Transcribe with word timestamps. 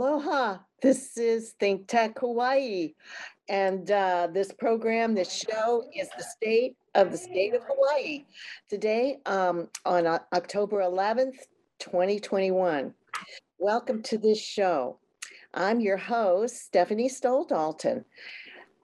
Aloha. 0.00 0.56
This 0.80 1.18
is 1.18 1.50
Think 1.60 1.86
Tech 1.86 2.18
Hawaii. 2.20 2.94
And 3.50 3.90
uh, 3.90 4.28
this 4.32 4.50
program, 4.50 5.14
this 5.14 5.30
show 5.30 5.84
is 5.94 6.08
the 6.16 6.24
state 6.24 6.74
of 6.94 7.12
the 7.12 7.18
state 7.18 7.52
of 7.54 7.60
Hawaii. 7.68 8.24
Today, 8.70 9.18
um, 9.26 9.68
on 9.84 10.06
October 10.06 10.78
11th, 10.78 11.36
2021. 11.80 12.94
Welcome 13.58 14.02
to 14.04 14.16
this 14.16 14.40
show. 14.40 14.96
I'm 15.52 15.80
your 15.80 15.98
host, 15.98 16.64
Stephanie 16.64 17.10
Stoll 17.10 17.44
Dalton. 17.44 18.06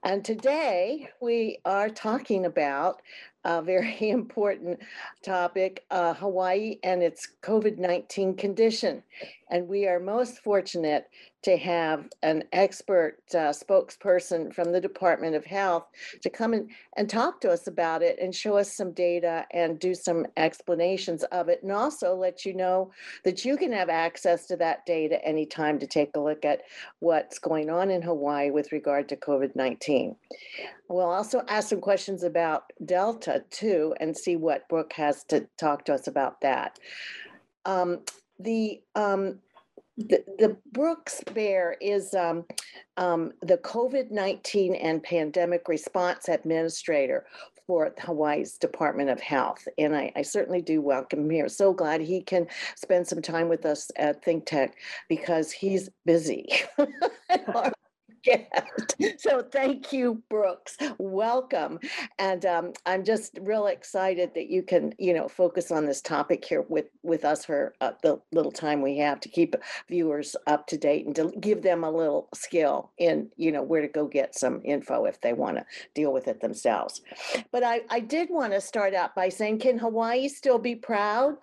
And 0.04 0.22
today 0.22 1.08
we 1.22 1.60
are 1.64 1.88
talking 1.88 2.44
about 2.44 3.00
a 3.46 3.62
very 3.62 3.96
important 4.10 4.80
topic, 5.22 5.84
uh, 5.90 6.12
Hawaii 6.14 6.78
and 6.82 7.02
its 7.02 7.28
COVID 7.42 7.78
19 7.78 8.34
condition. 8.34 9.02
And 9.48 9.68
we 9.68 9.86
are 9.86 10.00
most 10.00 10.40
fortunate 10.40 11.08
to 11.46 11.56
have 11.56 12.08
an 12.24 12.42
expert 12.52 13.18
uh, 13.32 13.54
spokesperson 13.54 14.52
from 14.52 14.72
the 14.72 14.80
Department 14.80 15.36
of 15.36 15.44
Health 15.44 15.84
to 16.22 16.28
come 16.28 16.52
in 16.52 16.68
and 16.96 17.08
talk 17.08 17.40
to 17.42 17.52
us 17.52 17.68
about 17.68 18.02
it 18.02 18.18
and 18.20 18.34
show 18.34 18.56
us 18.56 18.72
some 18.72 18.90
data 18.90 19.46
and 19.52 19.78
do 19.78 19.94
some 19.94 20.26
explanations 20.36 21.22
of 21.30 21.48
it. 21.48 21.62
And 21.62 21.70
also 21.70 22.16
let 22.16 22.44
you 22.44 22.54
know 22.54 22.90
that 23.22 23.44
you 23.44 23.56
can 23.56 23.70
have 23.70 23.88
access 23.88 24.46
to 24.48 24.56
that 24.56 24.84
data 24.86 25.24
anytime 25.24 25.78
to 25.78 25.86
take 25.86 26.16
a 26.16 26.20
look 26.20 26.44
at 26.44 26.62
what's 26.98 27.38
going 27.38 27.70
on 27.70 27.92
in 27.92 28.02
Hawaii 28.02 28.50
with 28.50 28.72
regard 28.72 29.08
to 29.10 29.16
COVID 29.16 29.54
19. 29.54 30.16
We'll 30.88 31.06
also 31.06 31.42
ask 31.48 31.68
some 31.68 31.80
questions 31.80 32.24
about 32.24 32.72
Delta 32.84 33.35
too 33.50 33.94
and 34.00 34.16
see 34.16 34.36
what 34.36 34.68
Brooke 34.68 34.92
has 34.94 35.24
to 35.24 35.46
talk 35.58 35.84
to 35.86 35.94
us 35.94 36.06
about 36.06 36.40
that. 36.40 36.78
Um, 37.64 38.00
the 38.38 38.80
um, 38.94 39.38
the, 39.98 40.22
the 40.38 40.56
Brooks 40.72 41.22
Baehr 41.28 41.74
is 41.80 42.12
um, 42.14 42.44
um, 42.98 43.32
the 43.40 43.56
COVID 43.58 44.10
19 44.10 44.74
and 44.74 45.02
pandemic 45.02 45.68
response 45.68 46.28
administrator 46.28 47.24
for 47.66 47.92
Hawaii's 47.98 48.58
Department 48.58 49.10
of 49.10 49.20
Health. 49.20 49.66
And 49.78 49.96
I, 49.96 50.12
I 50.14 50.22
certainly 50.22 50.62
do 50.62 50.80
welcome 50.80 51.20
him 51.20 51.30
here. 51.30 51.48
So 51.48 51.72
glad 51.72 52.00
he 52.00 52.20
can 52.20 52.46
spend 52.76 53.06
some 53.08 53.22
time 53.22 53.48
with 53.48 53.66
us 53.66 53.90
at 53.96 54.22
Think 54.24 54.46
Tech 54.46 54.76
because 55.08 55.50
he's 55.50 55.88
busy. 56.04 56.48
So 59.18 59.42
thank 59.42 59.92
you, 59.92 60.22
Brooks. 60.30 60.76
Welcome. 60.98 61.78
And 62.18 62.44
um, 62.46 62.72
I'm 62.86 63.04
just 63.04 63.38
real 63.42 63.66
excited 63.66 64.32
that 64.34 64.48
you 64.48 64.62
can, 64.62 64.94
you 64.98 65.12
know, 65.12 65.28
focus 65.28 65.70
on 65.70 65.86
this 65.86 66.00
topic 66.00 66.44
here 66.44 66.62
with, 66.62 66.86
with 67.02 67.24
us 67.24 67.44
for 67.44 67.74
uh, 67.80 67.92
the 68.02 68.20
little 68.32 68.52
time 68.52 68.80
we 68.82 68.98
have 68.98 69.20
to 69.20 69.28
keep 69.28 69.54
viewers 69.88 70.34
up 70.46 70.66
to 70.68 70.76
date 70.78 71.06
and 71.06 71.14
to 71.16 71.32
give 71.40 71.62
them 71.62 71.84
a 71.84 71.90
little 71.90 72.28
skill 72.34 72.92
in, 72.98 73.28
you 73.36 73.52
know, 73.52 73.62
where 73.62 73.82
to 73.82 73.88
go 73.88 74.06
get 74.06 74.34
some 74.34 74.60
info 74.64 75.04
if 75.04 75.20
they 75.20 75.32
want 75.32 75.56
to 75.56 75.64
deal 75.94 76.12
with 76.12 76.28
it 76.28 76.40
themselves. 76.40 77.02
But 77.52 77.62
I, 77.62 77.82
I 77.90 78.00
did 78.00 78.28
want 78.30 78.52
to 78.52 78.60
start 78.60 78.94
out 78.94 79.14
by 79.14 79.28
saying, 79.28 79.58
can 79.58 79.78
Hawaii 79.78 80.28
still 80.28 80.58
be 80.58 80.74
proud? 80.74 81.36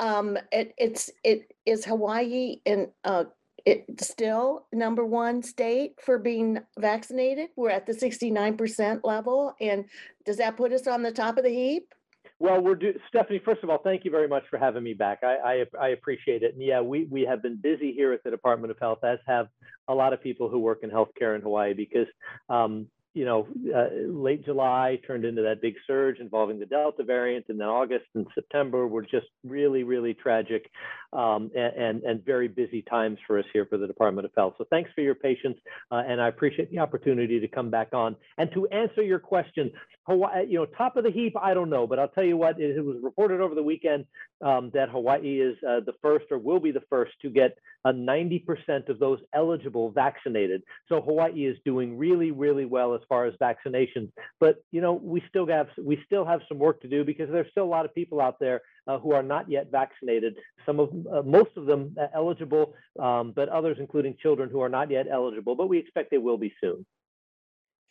Um, 0.00 0.38
it, 0.50 0.74
it's, 0.78 1.10
it 1.24 1.52
is 1.66 1.84
Hawaii 1.84 2.60
in, 2.64 2.88
uh, 3.04 3.24
it 3.66 3.84
still 4.00 4.66
number 4.72 5.04
one 5.04 5.42
state 5.42 5.94
for 6.00 6.18
being 6.18 6.60
vaccinated. 6.78 7.48
We're 7.56 7.70
at 7.70 7.84
the 7.84 7.92
sixty-nine 7.92 8.56
percent 8.56 9.04
level. 9.04 9.54
And 9.60 9.84
does 10.24 10.38
that 10.38 10.56
put 10.56 10.72
us 10.72 10.86
on 10.86 11.02
the 11.02 11.12
top 11.12 11.36
of 11.36 11.44
the 11.44 11.50
heap? 11.50 11.92
Well, 12.38 12.60
we're 12.60 12.74
do- 12.76 12.98
Stephanie. 13.08 13.40
First 13.44 13.64
of 13.64 13.70
all, 13.70 13.78
thank 13.82 14.04
you 14.04 14.10
very 14.10 14.28
much 14.28 14.44
for 14.50 14.58
having 14.58 14.84
me 14.84 14.94
back. 14.94 15.20
I, 15.22 15.64
I 15.80 15.86
I 15.86 15.88
appreciate 15.88 16.42
it. 16.42 16.54
And 16.54 16.62
yeah, 16.62 16.80
we 16.80 17.04
we 17.10 17.22
have 17.22 17.42
been 17.42 17.56
busy 17.56 17.92
here 17.92 18.12
at 18.12 18.22
the 18.22 18.30
Department 18.30 18.70
of 18.70 18.78
Health, 18.78 19.02
as 19.02 19.18
have 19.26 19.48
a 19.88 19.94
lot 19.94 20.12
of 20.12 20.22
people 20.22 20.48
who 20.48 20.58
work 20.60 20.80
in 20.82 20.90
healthcare 20.90 21.34
in 21.34 21.42
Hawaii, 21.42 21.74
because 21.74 22.06
um, 22.48 22.86
you 23.16 23.24
know, 23.24 23.48
uh, 23.74 23.88
late 24.06 24.44
July 24.44 25.00
turned 25.06 25.24
into 25.24 25.40
that 25.40 25.62
big 25.62 25.74
surge 25.86 26.18
involving 26.18 26.58
the 26.58 26.66
Delta 26.66 27.02
variant, 27.02 27.46
and 27.48 27.58
then 27.58 27.66
August 27.66 28.04
and 28.14 28.26
September 28.34 28.86
were 28.86 29.00
just 29.00 29.26
really, 29.42 29.84
really 29.84 30.12
tragic 30.12 30.70
um, 31.14 31.50
and, 31.56 32.02
and, 32.02 32.22
very 32.26 32.46
busy 32.46 32.82
times 32.82 33.16
for 33.26 33.38
us 33.38 33.46
here 33.54 33.64
for 33.64 33.78
the 33.78 33.86
Department 33.86 34.26
of 34.26 34.32
Health. 34.36 34.54
So 34.58 34.66
thanks 34.68 34.90
for 34.94 35.00
your 35.00 35.14
patience, 35.14 35.56
uh, 35.90 36.02
and 36.06 36.20
I 36.20 36.28
appreciate 36.28 36.70
the 36.70 36.80
opportunity 36.80 37.40
to 37.40 37.48
come 37.48 37.70
back 37.70 37.94
on 37.94 38.16
and 38.36 38.50
to 38.52 38.66
answer 38.68 39.02
your 39.02 39.18
question. 39.18 39.70
Hawaii, 40.02 40.46
you 40.46 40.58
know, 40.58 40.66
top 40.66 40.98
of 40.98 41.04
the 41.04 41.10
heap, 41.10 41.34
I 41.40 41.54
don't 41.54 41.70
know, 41.70 41.86
but 41.86 41.98
I'll 41.98 42.08
tell 42.08 42.24
you 42.24 42.36
what, 42.36 42.60
it, 42.60 42.84
was 42.84 42.98
reported 43.02 43.40
over 43.40 43.54
the 43.54 43.62
weekend 43.62 44.04
um, 44.44 44.70
that 44.74 44.90
Hawaii 44.90 45.40
is 45.40 45.56
uh, 45.66 45.80
the 45.80 45.94
first 46.02 46.26
or 46.30 46.38
will 46.38 46.60
be 46.60 46.70
the 46.70 46.82
first 46.90 47.12
to 47.22 47.30
get 47.30 47.56
a 47.86 47.92
90% 47.92 48.88
of 48.88 48.98
those 48.98 49.20
eligible 49.32 49.90
vaccinated. 49.90 50.62
So 50.88 51.00
Hawaii 51.00 51.46
is 51.46 51.56
doing 51.64 51.96
really, 51.96 52.32
really 52.32 52.64
well 52.64 52.94
as 52.94 53.00
far 53.08 53.26
as 53.26 53.34
vaccinations. 53.40 54.10
But 54.40 54.56
you 54.70 54.80
know, 54.80 54.94
we 54.94 55.22
still 55.28 55.46
have 55.46 55.68
we 55.82 55.98
still 56.06 56.24
have 56.24 56.40
some 56.48 56.58
work 56.58 56.80
to 56.82 56.88
do 56.88 57.04
because 57.04 57.30
there's 57.30 57.50
still 57.50 57.64
a 57.64 57.74
lot 57.76 57.84
of 57.84 57.94
people 57.94 58.20
out 58.20 58.38
there 58.38 58.62
uh, 58.86 58.98
who 58.98 59.12
are 59.12 59.22
not 59.22 59.50
yet 59.50 59.70
vaccinated. 59.70 60.36
Some 60.64 60.80
of 60.80 60.90
uh, 61.12 61.22
most 61.22 61.50
of 61.56 61.66
them 61.66 61.96
uh, 62.00 62.06
eligible, 62.14 62.74
um, 63.00 63.32
but 63.34 63.48
others, 63.48 63.78
including 63.80 64.16
children, 64.20 64.50
who 64.50 64.60
are 64.60 64.68
not 64.68 64.90
yet 64.90 65.06
eligible. 65.10 65.54
But 65.54 65.68
we 65.68 65.78
expect 65.78 66.10
they 66.10 66.18
will 66.18 66.38
be 66.38 66.54
soon. 66.60 66.86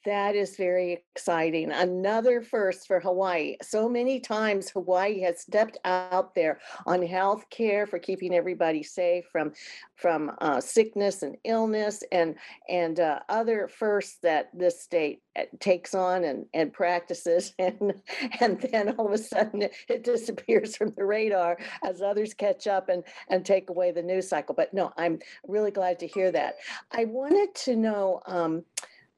That 0.06 0.36
is 0.36 0.56
very 0.56 1.04
exciting. 1.16 1.72
Another 1.72 2.40
first 2.40 2.86
for 2.86 3.00
Hawaii. 3.00 3.56
So 3.64 3.90
many 3.90 4.20
times 4.20 4.70
Hawaii 4.70 5.22
has 5.22 5.42
stepped 5.42 5.80
out 5.84 6.36
there 6.36 6.60
on 6.86 7.02
health 7.02 7.50
care 7.50 7.88
for 7.88 7.98
keeping 7.98 8.34
everybody 8.34 8.84
safe 8.84 9.26
from 9.32 9.54
from 9.96 10.32
uh, 10.42 10.62
sickness 10.62 11.24
and 11.24 11.38
illness 11.44 12.04
and 12.12 12.36
and 12.70 13.00
uh, 13.00 13.20
other 13.30 13.68
firsts 13.68 14.20
that 14.22 14.50
this 14.54 14.80
state 14.84 15.24
uh, 15.36 15.44
takes 15.60 15.96
on 15.96 16.24
and 16.24 16.46
and 16.54 16.72
practices 16.72 17.54
and 17.60 18.02
and 18.40 18.62
then 18.62 18.96
all 19.00 19.08
of 19.08 19.14
a 19.14 19.18
sudden 19.18 19.64
it, 19.64 20.04
disappears 20.04 20.76
from 20.76 20.92
the 20.92 21.06
radar 21.06 21.58
as 21.84 22.04
others 22.04 22.36
catch 22.36 22.68
up 22.68 22.90
and 22.90 23.04
and 23.30 23.44
take 23.44 23.72
away 23.72 23.92
the 23.92 24.04
news 24.04 24.30
cycle. 24.30 24.54
But 24.54 24.72
no, 24.72 24.94
I'm 24.98 25.18
really 25.48 25.72
glad 25.72 25.98
to 26.00 26.08
hear 26.08 26.32
that. 26.32 26.58
I 26.92 27.06
wanted 27.06 27.56
to 27.56 27.76
know. 27.76 28.22
Um, 28.28 28.66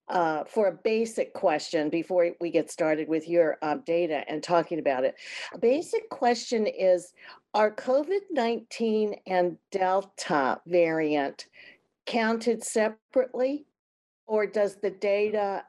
uh, 0.09 0.43
for 0.45 0.67
a 0.67 0.71
basic 0.71 1.33
question 1.33 1.89
before 1.89 2.31
we 2.39 2.49
get 2.49 2.71
started 2.71 3.07
with 3.07 3.27
your 3.27 3.57
uh, 3.61 3.75
data 3.85 4.23
and 4.29 4.41
talking 4.41 4.79
about 4.79 5.03
it. 5.03 5.15
A 5.53 5.57
basic 5.57 6.09
question 6.09 6.65
is 6.65 7.13
Are 7.53 7.71
COVID 7.71 8.21
19 8.31 9.15
and 9.27 9.57
Delta 9.71 10.61
variant 10.65 11.47
counted 12.05 12.63
separately, 12.63 13.65
or 14.27 14.45
does 14.45 14.75
the 14.75 14.91
data 14.91 15.63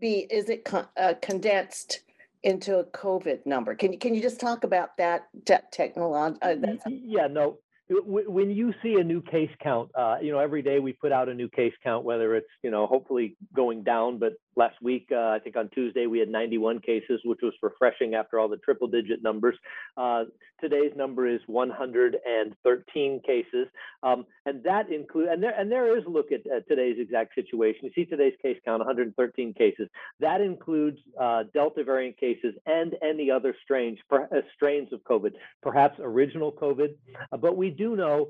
be, 0.00 0.26
is 0.30 0.48
it 0.48 0.64
con- 0.64 0.88
uh, 0.96 1.14
condensed? 1.20 2.00
Into 2.42 2.78
a 2.78 2.84
COVID 2.84 3.44
number. 3.44 3.74
Can 3.74 3.92
you 3.92 3.98
can 3.98 4.14
you 4.14 4.22
just 4.22 4.38
talk 4.38 4.62
about 4.62 4.96
that 4.98 5.26
te- 5.46 5.54
technology? 5.72 6.38
Uh, 6.40 6.54
yeah, 6.86 7.26
no. 7.26 7.58
When 7.88 8.50
you 8.50 8.74
see 8.82 8.94
a 8.94 9.04
new 9.04 9.22
case 9.22 9.50
count, 9.62 9.90
uh, 9.94 10.16
you 10.20 10.32
know, 10.32 10.38
every 10.38 10.62
day 10.62 10.80
we 10.80 10.92
put 10.92 11.12
out 11.12 11.28
a 11.28 11.34
new 11.34 11.48
case 11.48 11.72
count, 11.84 12.04
whether 12.04 12.34
it's, 12.34 12.48
you 12.62 12.70
know, 12.70 12.86
hopefully 12.86 13.36
going 13.54 13.84
down, 13.84 14.18
but 14.18 14.32
last 14.56 14.80
week, 14.82 15.08
uh, 15.12 15.28
I 15.30 15.38
think 15.38 15.56
on 15.56 15.68
Tuesday, 15.70 16.06
we 16.06 16.18
had 16.18 16.28
91 16.28 16.80
cases, 16.80 17.20
which 17.24 17.40
was 17.42 17.52
refreshing 17.62 18.14
after 18.14 18.38
all 18.38 18.48
the 18.48 18.56
triple 18.56 18.88
digit 18.88 19.22
numbers. 19.22 19.56
Uh, 19.96 20.24
today's 20.60 20.92
number 20.96 21.26
is 21.26 21.40
113 21.46 23.20
cases. 23.26 23.68
Um, 24.02 24.26
and 24.46 24.62
that 24.64 24.90
includes, 24.90 25.28
and 25.32 25.42
there, 25.42 25.54
and 25.58 25.70
there 25.70 25.96
is 25.96 26.04
look 26.06 26.32
at, 26.32 26.46
at, 26.50 26.66
today's 26.68 26.96
exact 26.98 27.34
situation. 27.34 27.80
You 27.84 27.90
see 27.94 28.04
today's 28.04 28.34
case 28.40 28.58
count, 28.64 28.78
113 28.80 29.54
cases. 29.54 29.88
That 30.20 30.40
includes 30.40 30.98
uh, 31.20 31.44
Delta 31.52 31.84
variant 31.84 32.18
cases 32.18 32.54
and 32.66 32.94
any 33.02 33.30
other 33.30 33.54
strains, 33.64 33.98
per, 34.08 34.24
uh, 34.24 34.40
strains 34.54 34.92
of 34.92 35.00
COVID, 35.04 35.32
perhaps 35.62 35.98
original 36.00 36.52
COVID. 36.52 36.94
Uh, 37.32 37.36
but 37.36 37.56
we 37.56 37.70
do 37.70 37.96
know 37.96 38.28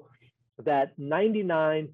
that 0.64 0.98
99% 0.98 1.90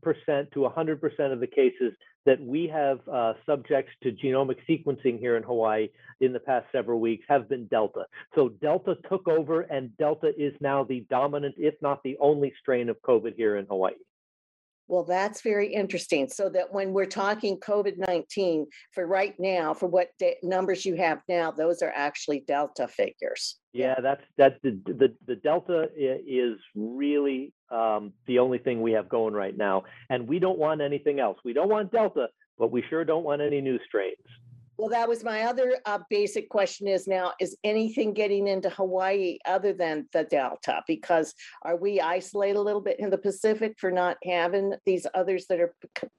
to 0.53 0.61
100% 0.61 1.33
of 1.33 1.41
the 1.41 1.47
cases 1.47 1.93
that 2.25 2.41
we 2.41 2.69
have 2.69 3.01
uh, 3.09 3.33
subjects 3.45 3.93
to 4.03 4.13
genomic 4.13 4.59
sequencing 4.69 5.19
here 5.19 5.37
in 5.37 5.43
Hawaii 5.43 5.89
in 6.21 6.33
the 6.33 6.39
past 6.39 6.67
several 6.71 7.01
weeks 7.01 7.25
have 7.29 7.49
been 7.49 7.67
Delta. 7.67 8.07
So 8.35 8.49
Delta 8.49 8.97
took 9.09 9.27
over, 9.27 9.63
and 9.63 9.97
Delta 9.97 10.33
is 10.39 10.55
now 10.61 10.85
the 10.85 11.05
dominant, 11.11 11.57
if 11.59 11.75
not 11.83 12.03
the 12.05 12.17
only 12.21 12.53
strain 12.61 12.89
of 12.89 12.97
COVID 13.03 13.35
here 13.37 13.57
in 13.57 13.67
Hawaii. 13.67 13.95
Well, 14.89 15.05
that's 15.05 15.41
very 15.41 15.73
interesting. 15.73 16.29
So 16.29 16.49
that 16.51 16.73
when 16.73 16.93
we're 16.93 17.07
talking 17.07 17.59
COVID 17.59 17.97
19 17.97 18.67
for 18.93 19.07
right 19.07 19.35
now, 19.39 19.73
for 19.73 19.87
what 19.87 20.09
da- 20.19 20.37
numbers 20.43 20.85
you 20.85 20.97
have 20.97 21.23
now, 21.29 21.51
those 21.51 21.83
are 21.83 21.93
actually 21.95 22.45
Delta 22.47 22.87
figures. 22.89 23.59
Yeah, 23.73 23.95
that's 24.03 24.23
that 24.37 24.59
the 24.63 24.79
the, 24.85 25.15
the 25.27 25.37
Delta 25.37 25.89
is 25.97 26.59
really 26.75 27.55
um, 27.73 28.13
the 28.27 28.39
only 28.39 28.59
thing 28.59 28.83
we 28.83 28.93
have 28.93 29.09
going 29.09 29.35
right 29.35 29.57
now, 29.57 29.85
and 30.11 30.29
we 30.29 30.39
don't 30.39 30.59
want 30.59 30.81
anything 30.81 31.21
else. 31.21 31.39
We 31.45 31.53
don't 31.53 31.69
want 31.69 31.91
Delta, 31.91 32.29
but 32.59 32.71
we 32.71 32.85
sure 32.89 33.05
don't 33.05 33.25
want 33.25 33.41
any 33.43 33.61
new 33.61 33.79
strains. 33.87 34.17
Well, 34.79 34.89
that 34.89 35.09
was 35.09 35.23
my 35.23 35.43
other 35.43 35.77
uh, 35.85 35.99
basic 36.09 36.49
question 36.49 36.89
is 36.89 37.07
now, 37.07 37.33
is 37.41 37.57
anything 37.63 38.15
getting 38.15 38.49
into 38.49 38.71
Hawaii 38.71 39.39
other 39.45 39.73
than 39.73 40.09
the 40.13 40.25
Delta? 40.25 40.83
Because 40.87 41.35
are 41.63 41.77
we 41.77 42.01
isolated 42.01 42.57
a 42.57 42.61
little 42.61 42.81
bit 42.81 42.99
in 42.99 43.11
the 43.11 43.19
Pacific 43.19 43.75
for 43.79 43.91
not 43.91 44.17
having 44.25 44.75
these 44.87 45.07
others 45.15 45.47
that 45.49 45.61
are, 45.61 45.75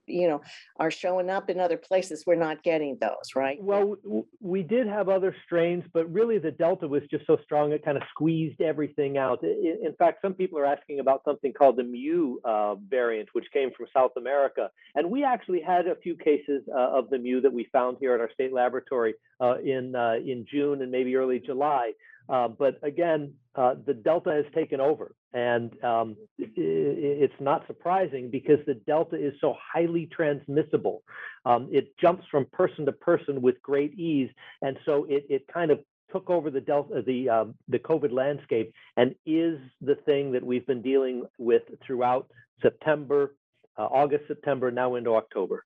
you 0.06 0.28
know, 0.28 0.42
are 0.80 0.92
showing 0.92 1.30
up 1.30 1.50
in 1.50 1.60
other 1.60 1.78
places? 1.78 2.24
We're 2.28 2.36
not 2.36 2.64
getting 2.64 2.98
those, 3.02 3.36
right? 3.36 3.58
Well, 3.62 3.96
we 4.40 4.62
did 4.62 4.88
have 4.88 5.10
other 5.10 5.36
strains, 5.46 5.84
but 5.92 6.12
really 6.12 6.38
the 6.38 6.52
Delta 6.52 6.88
was 6.88 7.04
just 7.10 7.26
so 7.26 7.38
strong, 7.44 7.72
it 7.72 7.84
kind 7.84 7.98
of 7.98 8.04
squeezed 8.12 8.62
everything 8.62 9.18
out. 9.18 9.44
In 9.44 9.96
fact, 9.98 10.20
some 10.22 10.34
people 10.34 10.60
are 10.60 10.66
asking 10.66 11.00
about 11.00 11.24
something 11.26 11.54
called 11.54 11.78
the 11.78 11.84
Mu 11.84 12.38
uh, 12.46 12.76
variant, 12.76 13.30
which 13.34 13.46
came 13.52 13.72
from 13.76 13.88
South 13.94 14.12
America. 14.16 14.70
And 14.96 15.10
we 15.10 15.24
actually 15.24 15.62
had 15.62 15.88
a 15.88 15.96
few 15.96 16.16
cases 16.16 16.62
uh, 16.74 16.98
of 16.98 17.10
the 17.10 17.18
Mu 17.18 17.42
that 17.42 17.52
we 17.52 17.68
found 17.72 17.98
here 18.00 18.14
at 18.14 18.22
our 18.22 18.30
state 18.32 18.43
laboratory 18.52 19.14
uh, 19.40 19.60
in, 19.60 19.96
uh, 19.96 20.16
in 20.16 20.46
June 20.52 20.82
and 20.82 20.92
maybe 20.92 21.16
early 21.16 21.40
July. 21.40 21.92
Uh, 22.30 22.48
but 22.48 22.80
again, 22.84 23.34
the 23.56 23.94
Delta 24.04 24.32
has 24.32 24.46
taken 24.56 24.80
over. 24.80 25.16
And 25.34 25.84
um, 25.84 26.16
it's 26.38 27.34
not 27.40 27.66
surprising 27.68 28.30
because 28.30 28.60
the 28.68 28.76
Delta 28.76 29.16
is 29.16 29.34
so 29.42 29.56
highly 29.74 30.08
transmissible. 30.16 31.04
Um, 31.46 31.70
it 31.72 31.98
jumps 32.00 32.24
from 32.30 32.46
person 32.54 32.86
to 32.86 32.92
person 32.92 33.42
with 33.42 33.62
great 33.62 33.98
ease. 33.98 34.30
And 34.62 34.78
so 34.86 35.06
it, 35.10 35.26
it 35.30 35.48
kind 35.52 35.72
of 35.72 35.80
took 36.12 36.30
over 36.30 36.52
the 36.52 36.62
Delta, 36.62 37.02
the, 37.06 37.30
um, 37.30 37.56
the 37.68 37.80
COVID 37.80 38.12
landscape 38.12 38.72
and 38.96 39.16
is 39.26 39.58
the 39.82 39.96
thing 40.06 40.32
that 40.34 40.44
we've 40.44 40.68
been 40.68 40.84
dealing 40.84 41.24
with 41.40 41.64
throughout 41.86 42.30
September, 42.62 43.36
uh, 43.78 43.86
August, 43.86 44.26
September, 44.28 44.72
now 44.72 44.96
into 44.96 45.16
October. 45.16 45.66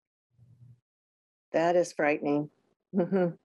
That 1.52 1.76
is 1.76 1.92
frightening. 1.92 2.50
Mhm. 2.96 3.38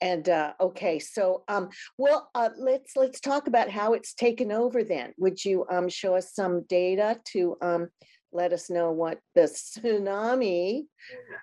And, 0.00 0.28
uh, 0.28 0.52
okay, 0.60 0.98
so, 1.00 1.42
um, 1.48 1.70
well, 1.96 2.30
uh, 2.34 2.50
let's, 2.56 2.96
let's 2.96 3.20
talk 3.20 3.48
about 3.48 3.68
how 3.68 3.94
it's 3.94 4.14
taken 4.14 4.52
over 4.52 4.84
then. 4.84 5.12
Would 5.18 5.44
you, 5.44 5.66
um, 5.68 5.88
show 5.88 6.14
us 6.14 6.32
some 6.32 6.62
data 6.62 7.20
to, 7.32 7.56
um, 7.60 7.88
let 8.30 8.52
us 8.52 8.70
know 8.70 8.92
what 8.92 9.18
the 9.34 9.42
tsunami 9.42 10.84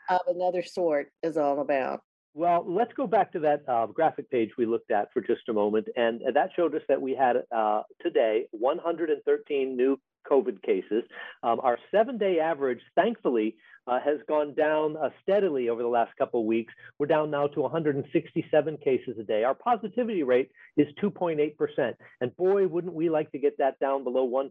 of 0.09 0.21
another 0.27 0.63
sort 0.63 1.09
is 1.23 1.35
all 1.35 1.59
about? 1.59 2.01
Well, 2.33 2.65
let's 2.67 2.93
go 2.93 3.07
back 3.07 3.31
to 3.31 3.39
that 3.39 3.61
uh, 3.67 3.87
graphic 3.87 4.29
page 4.29 4.51
we 4.57 4.65
looked 4.65 4.91
at 4.91 5.11
for 5.13 5.21
just 5.21 5.49
a 5.49 5.53
moment. 5.53 5.87
And 5.95 6.21
that 6.33 6.51
showed 6.55 6.75
us 6.75 6.81
that 6.87 7.01
we 7.01 7.15
had 7.15 7.37
uh, 7.55 7.81
today 8.01 8.47
113 8.51 9.75
new 9.75 9.97
COVID 10.29 10.61
cases. 10.63 11.03
Um, 11.43 11.59
our 11.61 11.77
seven 11.91 12.17
day 12.17 12.39
average, 12.39 12.81
thankfully, 12.95 13.55
uh, 13.87 13.99
has 13.99 14.17
gone 14.27 14.53
down 14.55 14.97
uh, 14.97 15.09
steadily 15.21 15.69
over 15.69 15.81
the 15.81 15.87
last 15.87 16.15
couple 16.17 16.39
of 16.39 16.45
weeks. 16.45 16.73
We're 16.97 17.05
down 17.05 17.29
now 17.29 17.47
to 17.47 17.61
167 17.61 18.77
cases 18.77 19.17
a 19.19 19.23
day. 19.23 19.43
Our 19.43 19.53
positivity 19.53 20.23
rate 20.23 20.51
is 20.75 20.87
2.8%. 21.01 21.93
And 22.21 22.35
boy, 22.35 22.67
wouldn't 22.67 22.93
we 22.93 23.09
like 23.09 23.31
to 23.33 23.37
get 23.37 23.57
that 23.59 23.79
down 23.79 24.03
below 24.03 24.27
1%. 24.27 24.49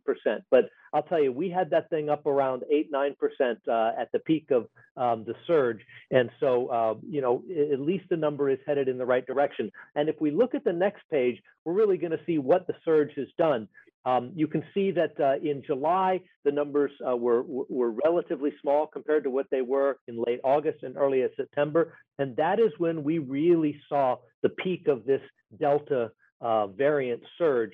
But 0.50 0.71
I'll 0.93 1.03
tell 1.03 1.23
you, 1.23 1.32
we 1.32 1.50
had 1.50 1.71
that 1.71 1.91
thing 1.91 2.09
up 2.09 2.26
around 2.26 2.62
8, 2.71 2.93
9% 2.93 3.12
uh, 3.69 4.00
at 4.00 4.12
the 4.12 4.21
peak 4.21 4.50
of 4.53 4.69
um, 4.97 5.25
the 5.25 5.35
surge. 5.47 5.81
And 6.12 6.31
so, 6.38 6.69
uh, 6.69 6.94
you 7.09 7.21
know, 7.21 7.43
at 7.73 7.81
least 7.81 8.05
the 8.11 8.17
number 8.17 8.49
is 8.49 8.59
headed 8.67 8.88
in 8.88 8.99
the 8.99 9.06
right 9.06 9.26
direction. 9.26 9.73
And 9.97 10.09
if 10.09 10.21
we 10.21 10.31
look 10.31 10.55
at 10.55 10.62
the 10.62 10.73
next 10.73 11.03
page, 11.11 11.43
we're 11.65 11.73
really 11.73 11.97
going 11.97 12.12
to 12.12 12.21
see 12.26 12.38
what 12.38 12.69
the 12.69 12.75
surge 12.85 13.11
has 13.17 13.26
done. 13.37 13.67
Um, 14.06 14.33
you 14.35 14.47
can 14.47 14.62
see 14.75 14.91
that 14.91 15.19
uh, 15.19 15.37
in 15.43 15.62
July, 15.67 16.21
the 16.45 16.53
numbers 16.53 16.91
uh, 17.09 17.17
were, 17.17 17.43
were 17.43 17.95
relatively 18.05 18.53
small 18.61 18.87
compared 18.87 19.25
to 19.25 19.31
what 19.31 19.47
they 19.51 19.62
were 19.62 19.99
in 20.09 20.23
late 20.27 20.41
August 20.45 20.83
and 20.83 20.97
early 20.97 21.25
September. 21.37 21.95
And 22.19 22.37
that 22.37 22.61
is 22.61 22.71
when 22.79 23.03
we 23.03 23.19
really 23.19 23.81
saw 23.89 24.17
the 24.43 24.51
peak 24.51 24.89
of 24.89 25.06
this 25.06 25.23
Delta 25.59 26.11
uh, 26.41 26.67
variant 26.67 27.23
surge. 27.39 27.73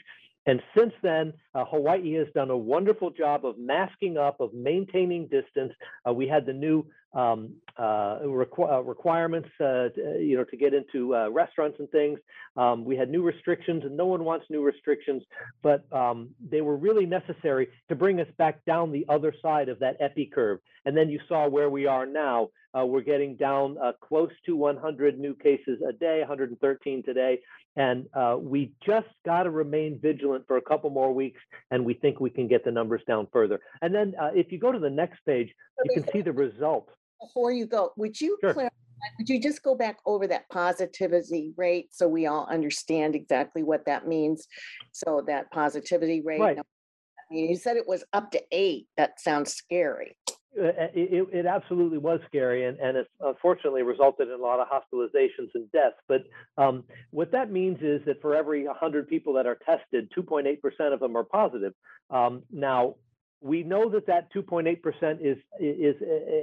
And 0.50 0.60
since 0.76 0.92
then, 1.00 1.32
uh, 1.54 1.64
Hawaii 1.64 2.14
has 2.14 2.26
done 2.34 2.50
a 2.50 2.56
wonderful 2.56 3.10
job 3.10 3.46
of 3.46 3.56
masking 3.56 4.16
up, 4.18 4.40
of 4.40 4.52
maintaining 4.52 5.28
distance. 5.28 5.72
Uh, 6.04 6.12
we 6.12 6.26
had 6.26 6.44
the 6.44 6.52
new 6.52 6.84
um, 7.12 7.54
uh, 7.76 8.18
requ- 8.24 8.72
uh, 8.72 8.82
requirements, 8.82 9.48
uh, 9.60 9.90
to, 9.94 10.18
you 10.20 10.36
know, 10.36 10.42
to 10.42 10.56
get 10.56 10.74
into 10.74 11.14
uh, 11.14 11.28
restaurants 11.30 11.76
and 11.78 11.88
things. 11.90 12.18
Um, 12.56 12.84
we 12.84 12.96
had 12.96 13.08
new 13.10 13.22
restrictions, 13.22 13.84
and 13.84 13.96
no 13.96 14.06
one 14.06 14.24
wants 14.24 14.46
new 14.50 14.64
restrictions, 14.64 15.22
but 15.62 15.80
um, 15.92 16.30
they 16.50 16.62
were 16.62 16.76
really 16.76 17.06
necessary 17.06 17.68
to 17.88 17.94
bring 17.94 18.20
us 18.20 18.28
back 18.36 18.64
down 18.64 18.90
the 18.90 19.06
other 19.08 19.32
side 19.40 19.68
of 19.68 19.78
that 19.78 19.98
epi 20.00 20.26
curve. 20.26 20.58
And 20.84 20.96
then 20.96 21.08
you 21.08 21.20
saw 21.28 21.48
where 21.48 21.70
we 21.70 21.86
are 21.86 22.06
now. 22.06 22.48
Uh, 22.78 22.86
we're 22.86 23.00
getting 23.00 23.36
down 23.36 23.76
uh, 23.82 23.92
close 24.00 24.30
to 24.46 24.54
100 24.54 25.18
new 25.18 25.34
cases 25.34 25.80
a 25.88 25.92
day, 25.92 26.20
113 26.20 27.02
today. 27.02 27.40
And 27.76 28.06
uh, 28.14 28.36
we 28.38 28.72
just 28.84 29.08
got 29.24 29.44
to 29.44 29.50
remain 29.50 29.98
vigilant 30.00 30.44
for 30.46 30.56
a 30.56 30.62
couple 30.62 30.90
more 30.90 31.12
weeks, 31.12 31.40
and 31.70 31.84
we 31.84 31.94
think 31.94 32.20
we 32.20 32.30
can 32.30 32.48
get 32.48 32.64
the 32.64 32.70
numbers 32.70 33.02
down 33.06 33.26
further. 33.32 33.60
And 33.82 33.94
then 33.94 34.14
uh, 34.20 34.30
if 34.34 34.52
you 34.52 34.58
go 34.58 34.72
to 34.72 34.78
the 34.78 34.90
next 34.90 35.20
page, 35.24 35.52
you 35.84 36.02
can 36.02 36.12
see 36.12 36.20
the 36.20 36.32
result. 36.32 36.88
Before 37.20 37.52
you 37.52 37.66
go, 37.66 37.92
would 37.96 38.20
you 38.20 38.38
Sure. 38.40 38.54
clarify, 38.54 38.74
would 39.18 39.28
you 39.28 39.40
just 39.40 39.62
go 39.62 39.74
back 39.74 39.98
over 40.06 40.26
that 40.26 40.48
positivity 40.48 41.52
rate 41.56 41.88
so 41.92 42.08
we 42.08 42.26
all 42.26 42.46
understand 42.50 43.14
exactly 43.14 43.62
what 43.62 43.84
that 43.86 44.06
means? 44.06 44.46
So 44.92 45.22
that 45.26 45.50
positivity 45.50 46.20
rate. 46.22 46.40
Right. 46.40 46.58
I 46.58 47.34
mean, 47.34 47.50
you 47.50 47.56
said 47.56 47.76
it 47.76 47.86
was 47.86 48.04
up 48.12 48.30
to 48.32 48.42
eight. 48.50 48.88
That 48.96 49.20
sounds 49.20 49.54
scary. 49.54 50.16
Uh, 50.58 50.64
It, 50.94 51.12
it, 51.12 51.28
it 51.32 51.46
absolutely 51.46 51.98
was 51.98 52.20
scary, 52.26 52.64
and, 52.64 52.78
and 52.80 52.96
it 52.96 53.08
unfortunately 53.20 53.82
resulted 53.82 54.28
in 54.28 54.34
a 54.34 54.42
lot 54.42 54.58
of 54.58 54.66
hospitalizations 54.68 55.50
and 55.54 55.70
deaths. 55.70 55.96
But 56.08 56.24
um, 56.58 56.84
what 57.10 57.30
that 57.32 57.52
means 57.52 57.78
is 57.82 58.00
that 58.06 58.20
for 58.20 58.34
every 58.34 58.66
100 58.66 59.08
people 59.08 59.34
that 59.34 59.46
are 59.46 59.58
tested, 59.64 60.10
2.8% 60.16 60.92
of 60.92 61.00
them 61.00 61.16
are 61.16 61.24
positive. 61.24 61.72
Um, 62.10 62.42
now, 62.50 62.96
we 63.42 63.62
know 63.62 63.88
that 63.90 64.06
that 64.06 64.32
2.8% 64.34 64.76
is 65.20 65.38
is 65.58 65.96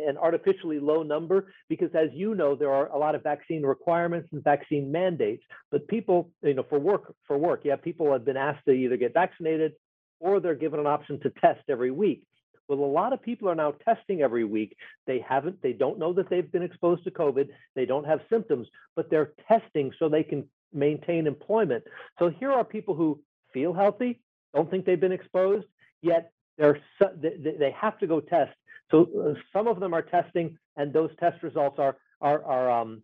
an 0.08 0.18
artificially 0.18 0.80
low 0.80 1.04
number 1.04 1.54
because, 1.70 1.90
as 1.94 2.10
you 2.14 2.34
know, 2.34 2.56
there 2.56 2.74
are 2.74 2.88
a 2.88 2.98
lot 2.98 3.14
of 3.14 3.22
vaccine 3.22 3.64
requirements 3.64 4.30
and 4.32 4.44
vaccine 4.44 4.92
mandates. 4.92 5.44
But 5.70 5.88
people, 5.88 6.32
you 6.42 6.56
know, 6.56 6.66
for 6.68 6.80
work 6.80 7.14
for 7.28 7.38
work, 7.38 7.62
yeah, 7.64 7.76
people 7.76 8.12
have 8.12 8.26
been 8.26 8.38
asked 8.38 8.66
to 8.66 8.72
either 8.72 8.98
get 8.98 9.14
vaccinated 9.14 9.74
or 10.20 10.40
they're 10.40 10.56
given 10.56 10.80
an 10.80 10.88
option 10.88 11.20
to 11.22 11.30
test 11.30 11.62
every 11.70 11.92
week. 11.92 12.24
Well, 12.68 12.80
a 12.80 12.82
lot 12.82 13.14
of 13.14 13.22
people 13.22 13.50
are 13.50 13.56
now 13.56 13.72
testing 13.72 14.22
every 14.22 14.44
week. 14.44 14.76
They 15.06 15.20
haven't, 15.28 15.62
they 15.62 15.74
don't 15.74 16.00
know 16.00 16.14
that 16.14 16.30
they've 16.30 16.52
been 16.52 16.64
exposed 16.64 17.04
to 17.06 17.12
COVID. 17.12 17.48
They 17.76 17.86
don't 17.86 18.06
have 18.06 18.20
symptoms, 18.30 18.68
but 18.96 19.10
they're 19.10 19.34
testing 19.48 19.92
so 19.98 20.10
they 20.10 20.24
can 20.24 20.48
maintain 20.74 21.28
employment. 21.28 21.84
So 22.20 22.30
here 22.30 22.52
are 22.52 22.64
people 22.64 22.94
who 22.96 23.22
feel 23.54 23.74
healthy, 23.74 24.20
don't 24.54 24.70
think 24.70 24.86
they've 24.86 25.00
been 25.00 25.12
exposed, 25.12 25.66
yet 26.02 26.32
they're, 26.58 26.80
they 27.22 27.74
have 27.80 27.98
to 28.00 28.08
go 28.08 28.20
test. 28.20 28.56
So 28.92 29.08
uh, 29.20 29.40
some 29.54 29.68
of 29.68 29.80
them 29.80 29.94
are 29.94 30.02
testing, 30.02 30.58
and 30.76 30.94
those 30.94 31.12
test 31.20 31.44
results 31.44 31.78
are 31.80 31.98
are, 32.22 32.44
are 32.46 32.72
um, 32.72 33.04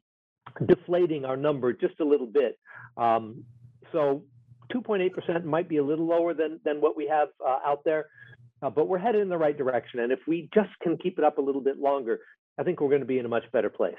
deflating 0.65 1.25
our 1.25 1.38
number 1.38 1.74
just 1.74 2.00
a 2.00 2.05
little 2.05 2.25
bit. 2.25 2.58
Um, 2.98 3.43
so 3.91 4.24
2.8% 4.74 5.43
might 5.43 5.70
be 5.70 5.77
a 5.77 5.84
little 5.84 6.08
lower 6.08 6.34
than 6.34 6.60
than 6.63 6.82
what 6.82 6.96
we 6.98 7.08
have 7.08 7.29
uh, 7.46 7.60
out 7.65 7.84
there, 7.84 8.08
uh, 8.63 8.70
but 8.70 8.88
we're 8.88 8.98
headed 8.98 9.22
in 9.22 9.29
the 9.29 9.38
right 9.38 9.58
direction. 9.58 10.00
And 10.00 10.12
if 10.12 10.20
we 10.27 10.50
just 10.53 10.70
can 10.82 10.98
keep 10.98 11.17
it 11.17 11.25
up 11.25 11.38
a 11.38 11.41
little 11.41 11.62
bit 11.62 11.79
longer, 11.79 12.20
I 12.58 12.63
think 12.63 12.79
we're 12.79 12.89
going 12.89 13.01
to 13.01 13.08
be 13.08 13.20
in 13.20 13.25
a 13.25 13.29
much 13.29 13.43
better 13.51 13.70
place. 13.70 13.96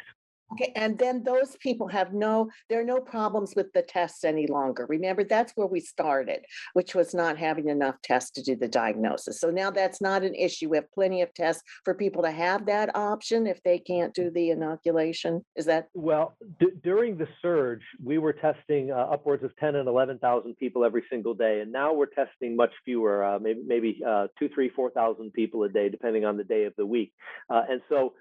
Okay, 0.52 0.72
and 0.76 0.98
then 0.98 1.22
those 1.24 1.56
people 1.60 1.88
have 1.88 2.12
no, 2.12 2.48
there 2.68 2.80
are 2.80 2.84
no 2.84 3.00
problems 3.00 3.54
with 3.56 3.72
the 3.72 3.82
tests 3.82 4.24
any 4.24 4.46
longer. 4.46 4.86
Remember, 4.88 5.24
that's 5.24 5.52
where 5.56 5.66
we 5.66 5.80
started, 5.80 6.44
which 6.74 6.94
was 6.94 7.14
not 7.14 7.38
having 7.38 7.68
enough 7.68 7.96
tests 8.02 8.30
to 8.32 8.42
do 8.42 8.54
the 8.54 8.68
diagnosis. 8.68 9.40
So 9.40 9.50
now 9.50 9.70
that's 9.70 10.00
not 10.00 10.22
an 10.22 10.34
issue. 10.34 10.68
We 10.68 10.76
have 10.76 10.92
plenty 10.92 11.22
of 11.22 11.32
tests 11.34 11.62
for 11.84 11.94
people 11.94 12.22
to 12.22 12.30
have 12.30 12.66
that 12.66 12.94
option 12.94 13.46
if 13.46 13.62
they 13.62 13.78
can't 13.78 14.14
do 14.14 14.30
the 14.30 14.50
inoculation. 14.50 15.44
Is 15.56 15.64
that, 15.66 15.88
Well, 15.94 16.36
d- 16.60 16.72
during 16.82 17.16
the 17.16 17.28
surge, 17.40 17.82
we 18.02 18.18
were 18.18 18.32
testing 18.32 18.92
uh, 18.92 18.96
upwards 18.96 19.44
of 19.44 19.56
10 19.56 19.76
and 19.76 19.88
11,000 19.88 20.56
people 20.56 20.84
every 20.84 21.04
single 21.10 21.34
day, 21.34 21.60
and 21.60 21.72
now 21.72 21.92
we're 21.92 22.06
testing 22.06 22.54
much 22.54 22.72
fewer, 22.84 23.24
uh, 23.24 23.38
maybe 23.38 23.62
maybe 23.66 24.00
uh, 24.06 24.26
two, 24.38 24.48
three, 24.54 24.68
four 24.68 24.90
thousand 24.90 25.32
people 25.32 25.62
a 25.64 25.68
day, 25.68 25.88
depending 25.88 26.24
on 26.24 26.36
the 26.36 26.44
day 26.44 26.64
of 26.64 26.74
the 26.76 26.86
week. 26.86 27.12
Uh, 27.50 27.62
and 27.68 27.80
so 27.88 28.12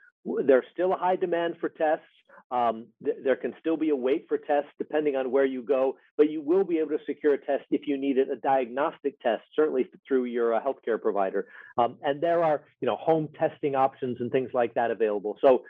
there's 0.45 0.65
still 0.73 0.93
a 0.93 0.97
high 0.97 1.15
demand 1.15 1.55
for 1.59 1.69
tests. 1.69 2.05
Um, 2.51 2.85
th- 3.03 3.17
there 3.23 3.35
can 3.35 3.53
still 3.59 3.77
be 3.77 3.89
a 3.89 3.95
wait 3.95 4.25
for 4.27 4.37
tests 4.37 4.69
depending 4.77 5.15
on 5.15 5.31
where 5.31 5.45
you 5.45 5.63
go, 5.63 5.95
but 6.17 6.29
you 6.29 6.41
will 6.41 6.63
be 6.63 6.77
able 6.77 6.91
to 6.91 6.99
secure 7.05 7.33
a 7.33 7.37
test 7.37 7.63
if 7.71 7.87
you 7.87 7.97
need 7.97 8.17
it, 8.17 8.29
a 8.29 8.35
diagnostic 8.35 9.19
test, 9.21 9.41
certainly 9.55 9.89
through 10.07 10.25
your 10.25 10.53
uh, 10.53 10.59
healthcare 10.61 11.01
provider. 11.01 11.47
Um, 11.77 11.97
and 12.03 12.21
there 12.21 12.43
are, 12.43 12.61
you 12.79 12.85
know, 12.85 12.95
home 12.95 13.29
testing 13.39 13.75
options 13.75 14.17
and 14.19 14.31
things 14.31 14.51
like 14.53 14.73
that 14.75 14.91
available. 14.91 15.37
So 15.41 15.63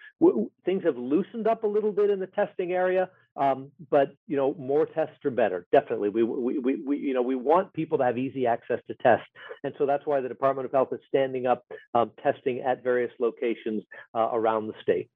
things 0.66 0.84
have 0.84 0.98
loosened 0.98 1.48
up 1.48 1.64
a 1.64 1.68
little 1.68 1.92
bit 1.92 2.10
in 2.10 2.20
the 2.20 2.28
testing 2.28 2.74
area, 2.74 3.10
um, 3.36 3.72
but 3.90 4.16
you 4.28 4.38
know, 4.38 4.54
more 4.60 4.86
tests 4.86 5.24
are 5.26 5.32
better. 5.32 5.66
Definitely, 5.72 6.10
we, 6.10 6.24
we 6.24 6.60
we 6.60 6.84
we 6.86 6.98
you 6.98 7.14
know 7.14 7.22
we 7.24 7.36
want 7.36 7.74
people 7.74 7.98
to 7.98 8.04
have 8.04 8.18
easy 8.18 8.46
access 8.46 8.80
to 8.88 8.94
tests, 8.96 9.26
and 9.64 9.74
so 9.78 9.86
that's 9.86 10.06
why 10.06 10.22
the 10.22 10.30
Department 10.30 10.66
of 10.66 10.72
Health 10.72 10.90
is 10.92 11.00
standing 11.08 11.48
up 11.48 11.66
um, 11.96 12.12
testing 12.22 12.62
at 12.62 12.84
various 12.84 13.12
locations 13.20 13.84
uh, 14.14 14.30
around 14.34 14.68
the 14.68 14.74
state. 14.84 15.10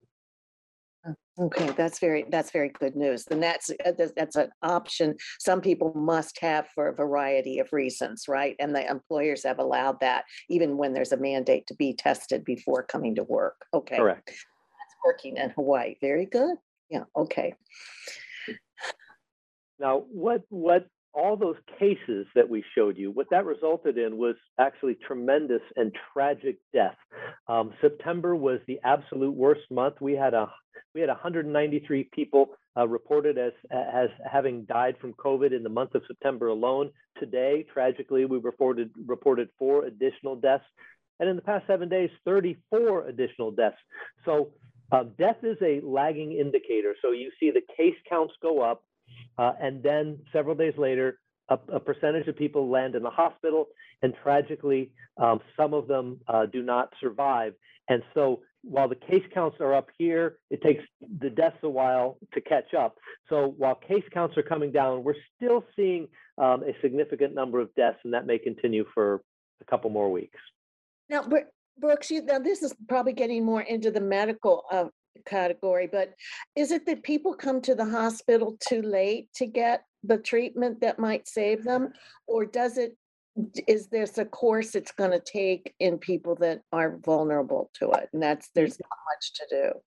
Okay, 1.40 1.70
that's 1.78 2.00
very, 2.00 2.26
that's 2.30 2.52
very 2.52 2.70
good 2.70 2.96
news. 2.96 3.24
Then 3.26 3.40
that's, 3.40 3.70
uh, 3.70 3.76
that's- 3.92 4.12
that's 4.16 4.36
an 4.36 4.50
option 4.64 5.16
some 5.40 5.62
people 5.62 5.94
must 5.94 6.40
have 6.42 6.68
for 6.70 6.88
a 6.88 6.96
variety 6.96 7.60
of 7.60 7.72
reasons, 7.72 8.28
right? 8.28 8.56
And 8.60 8.76
the 8.76 8.90
employers 8.90 9.44
have 9.44 9.60
allowed 9.60 10.00
that 10.00 10.26
even 10.50 10.78
when 10.78 10.94
there's 10.94 11.12
a 11.12 11.18
mandate 11.18 11.68
to 11.68 11.76
be 11.76 11.94
tested 11.94 12.44
before 12.44 12.84
coming 12.84 13.14
to 13.16 13.24
work. 13.24 13.66
Okay. 13.74 13.98
Correct. 13.98 14.26
That's 14.28 14.96
Working 15.06 15.38
in 15.38 15.52
Hawaii. 15.52 15.96
Very 16.02 16.26
good. 16.26 16.58
Yeah, 16.90 17.04
okay. 17.16 17.54
Now, 19.80 20.00
what, 20.10 20.42
what, 20.50 20.88
all 21.18 21.36
those 21.36 21.56
cases 21.80 22.28
that 22.36 22.48
we 22.48 22.64
showed 22.76 22.96
you, 22.96 23.10
what 23.10 23.26
that 23.32 23.44
resulted 23.44 23.98
in 23.98 24.18
was 24.18 24.36
actually 24.60 24.96
tremendous 25.08 25.62
and 25.76 25.92
tragic 26.14 26.60
death. 26.74 26.96
Um, 27.48 27.74
September 27.82 28.36
was 28.36 28.60
the 28.68 28.80
absolute 28.84 29.34
worst 29.34 29.70
month. 29.72 29.96
We 30.00 30.14
had 30.14 30.36
a, 30.36 30.48
we 30.94 31.02
had 31.02 31.10
193 31.10 32.10
people 32.14 32.50
uh, 32.78 32.88
reported 32.88 33.40
as, 33.40 33.54
as 33.72 34.10
having 34.32 34.66
died 34.66 34.96
from 35.02 35.14
COVID 35.14 35.56
in 35.56 35.64
the 35.64 35.70
month 35.70 35.96
of 35.96 36.04
September 36.08 36.50
alone. 36.50 36.92
Today, 37.20 37.66
tragically, 37.74 38.26
we 38.26 38.38
reported, 38.38 38.92
reported 39.08 39.50
four 39.58 39.86
additional 39.86 40.36
deaths. 40.36 40.66
And 41.20 41.28
in 41.28 41.36
the 41.36 41.42
past 41.42 41.66
seven 41.66 41.90
days, 41.90 42.12
34 42.26 43.08
additional 43.08 43.50
deaths. 43.50 43.78
So 44.24 44.52
uh, 44.92 45.06
death 45.18 45.38
is 45.42 45.58
a 45.64 45.82
lagging 45.84 46.34
indicator. 46.34 46.94
So 47.02 47.12
you 47.12 47.32
see 47.40 47.50
the 47.50 47.64
case 47.76 47.96
counts 48.08 48.36
go 48.40 48.62
up, 48.62 48.84
uh, 49.38 49.54
and 49.62 49.84
then 49.84 50.20
several 50.34 50.56
days 50.56 50.74
later, 50.78 51.20
a, 51.50 51.58
a, 51.74 51.80
percentage 51.80 52.28
of 52.28 52.36
people 52.36 52.70
land 52.70 52.96
in 52.96 53.04
the 53.04 53.10
hospital, 53.10 53.68
and 54.02 54.14
tragically, 54.22 54.92
um, 55.18 55.40
some 55.56 55.74
of 55.74 55.88
them 55.88 56.20
uh, 56.28 56.46
do 56.46 56.62
not 56.62 56.92
survive. 57.00 57.54
And 57.90 58.04
so, 58.14 58.42
while 58.64 58.90
the 58.90 58.96
case 58.96 59.24
counts 59.34 59.58
are 59.62 59.74
up 59.74 59.88
here, 59.98 60.40
it 60.50 60.62
takes 60.62 60.84
the 61.22 61.30
deaths 61.30 61.58
a 61.64 61.70
while 61.70 62.18
to 62.34 62.42
catch 62.42 62.74
up. 62.74 62.98
So, 63.30 63.54
while 63.58 63.76
case 63.76 64.04
counts 64.14 64.38
are 64.38 64.44
coming 64.44 64.72
down, 64.72 65.04
we're 65.04 65.16
still 65.38 65.64
seeing 65.76 66.08
um, 66.38 66.64
a 66.64 66.74
significant 66.82 67.34
number 67.34 67.62
of 67.62 67.74
deaths, 67.76 68.00
and 68.04 68.14
that 68.14 68.26
may 68.26 68.38
continue 68.38 68.86
for 68.94 69.22
a 69.62 69.66
couple 69.66 69.90
more 69.90 70.12
weeks. 70.12 70.40
Now, 71.10 71.24
Brooks, 71.80 72.12
you, 72.12 72.24
now 72.24 72.40
this 72.40 72.62
is 72.62 72.74
probably 72.90 73.14
getting 73.14 73.46
more 73.46 73.62
into 73.62 73.92
the 73.92 74.02
medical 74.02 74.64
uh, 74.72 74.86
category, 75.26 75.88
but 75.88 76.14
is 76.56 76.72
it 76.72 76.86
that 76.86 77.04
people 77.04 77.34
come 77.34 77.62
to 77.62 77.76
the 77.76 77.86
hospital 77.86 78.58
too 78.60 78.82
late 78.82 79.30
to 79.36 79.46
get 79.46 79.84
the 80.04 80.18
treatment 80.18 80.82
that 80.82 81.00
might 81.00 81.28
save 81.28 81.64
them? 81.64 81.92
Or 82.28 82.46
does 82.46 82.78
it, 82.78 82.96
is 83.68 83.88
this 83.88 84.18
a 84.18 84.26
course 84.26 84.76
it's 84.76 84.92
going 84.92 85.12
to 85.12 85.20
take 85.20 85.74
in 85.80 85.98
people 85.98 86.36
that 86.36 86.62
are 86.72 86.98
vulnerable 87.06 87.70
to 87.80 87.92
it? 87.92 88.10
And 88.14 88.22
that's, 88.22 88.50
there's 88.56 88.80
not 88.80 88.90
much 89.14 89.34
to 89.34 89.46
do. 89.50 89.80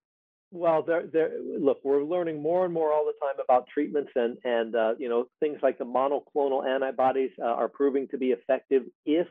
Well, 0.52 0.82
there, 0.82 1.06
there. 1.06 1.30
Look, 1.60 1.78
we're 1.84 2.02
learning 2.02 2.42
more 2.42 2.64
and 2.64 2.74
more 2.74 2.92
all 2.92 3.04
the 3.04 3.24
time 3.24 3.36
about 3.42 3.68
treatments, 3.68 4.10
and 4.16 4.36
and 4.42 4.74
uh, 4.74 4.94
you 4.98 5.08
know 5.08 5.26
things 5.38 5.60
like 5.62 5.78
the 5.78 5.84
monoclonal 5.84 6.66
antibodies 6.66 7.30
uh, 7.40 7.44
are 7.46 7.68
proving 7.68 8.08
to 8.08 8.18
be 8.18 8.32
effective 8.32 8.82
if 9.06 9.28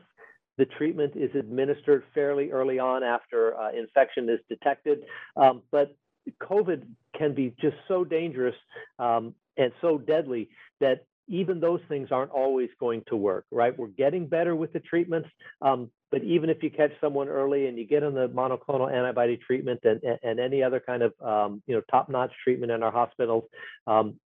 the 0.60 0.66
treatment 0.66 1.14
is 1.16 1.34
administered 1.34 2.02
fairly 2.12 2.50
early 2.50 2.78
on 2.78 3.02
after 3.02 3.58
uh, 3.58 3.70
infection 3.72 4.28
is 4.28 4.40
detected. 4.46 4.98
Um, 5.34 5.62
but 5.72 5.96
COVID 6.42 6.82
can 7.16 7.34
be 7.34 7.54
just 7.58 7.76
so 7.88 8.04
dangerous 8.04 8.54
um, 8.98 9.34
and 9.56 9.72
so 9.80 9.96
deadly 9.96 10.50
that 10.80 11.06
even 11.28 11.60
those 11.60 11.80
things 11.88 12.08
aren't 12.10 12.30
always 12.30 12.68
going 12.78 13.02
to 13.08 13.16
work, 13.16 13.46
right? 13.50 13.76
We're 13.78 13.86
getting 13.86 14.26
better 14.26 14.54
with 14.54 14.74
the 14.74 14.80
treatments, 14.80 15.30
um, 15.62 15.90
but 16.10 16.22
even 16.24 16.50
if 16.50 16.62
you 16.62 16.70
catch 16.70 16.90
someone 17.00 17.28
early 17.28 17.66
and 17.66 17.78
you 17.78 17.86
get 17.86 18.02
on 18.02 18.12
the 18.12 18.28
monoclonal 18.28 18.92
antibody 18.92 19.38
treatment 19.38 19.80
and, 19.84 20.02
and 20.22 20.38
any 20.38 20.62
other 20.62 20.80
kind 20.80 21.02
of 21.02 21.14
um, 21.24 21.62
you 21.66 21.74
know 21.74 21.80
top-notch 21.90 22.32
treatment 22.44 22.70
in 22.70 22.82
our 22.82 22.92
hospitals, 22.92 23.44
um, 23.86 24.20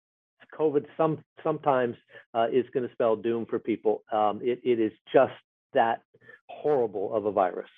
COVID 0.59 0.87
some 0.97 1.23
sometimes 1.45 1.97
uh, 2.33 2.47
is 2.51 2.65
going 2.73 2.89
to 2.89 2.95
spell 2.95 3.17
doom 3.17 3.45
for 3.45 3.59
people. 3.59 4.03
Um, 4.11 4.41
it, 4.43 4.61
it 4.65 4.81
is 4.81 4.93
just 5.13 5.33
that 5.75 6.03
horrible 6.49 7.15
of 7.15 7.27
a 7.27 7.33
virus. 7.33 7.71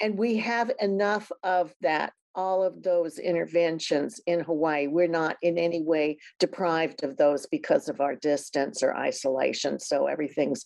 And 0.00 0.16
we 0.16 0.36
have 0.36 0.70
enough 0.80 1.30
of 1.42 1.74
that, 1.80 2.12
all 2.34 2.62
of 2.62 2.82
those 2.82 3.18
interventions 3.18 4.20
in 4.26 4.40
Hawaii. 4.40 4.86
We're 4.86 5.08
not 5.08 5.36
in 5.42 5.58
any 5.58 5.82
way 5.82 6.18
deprived 6.38 7.02
of 7.02 7.16
those 7.16 7.46
because 7.46 7.88
of 7.88 8.00
our 8.00 8.14
distance 8.14 8.82
or 8.82 8.96
isolation. 8.96 9.80
So 9.80 10.06
everything's 10.06 10.64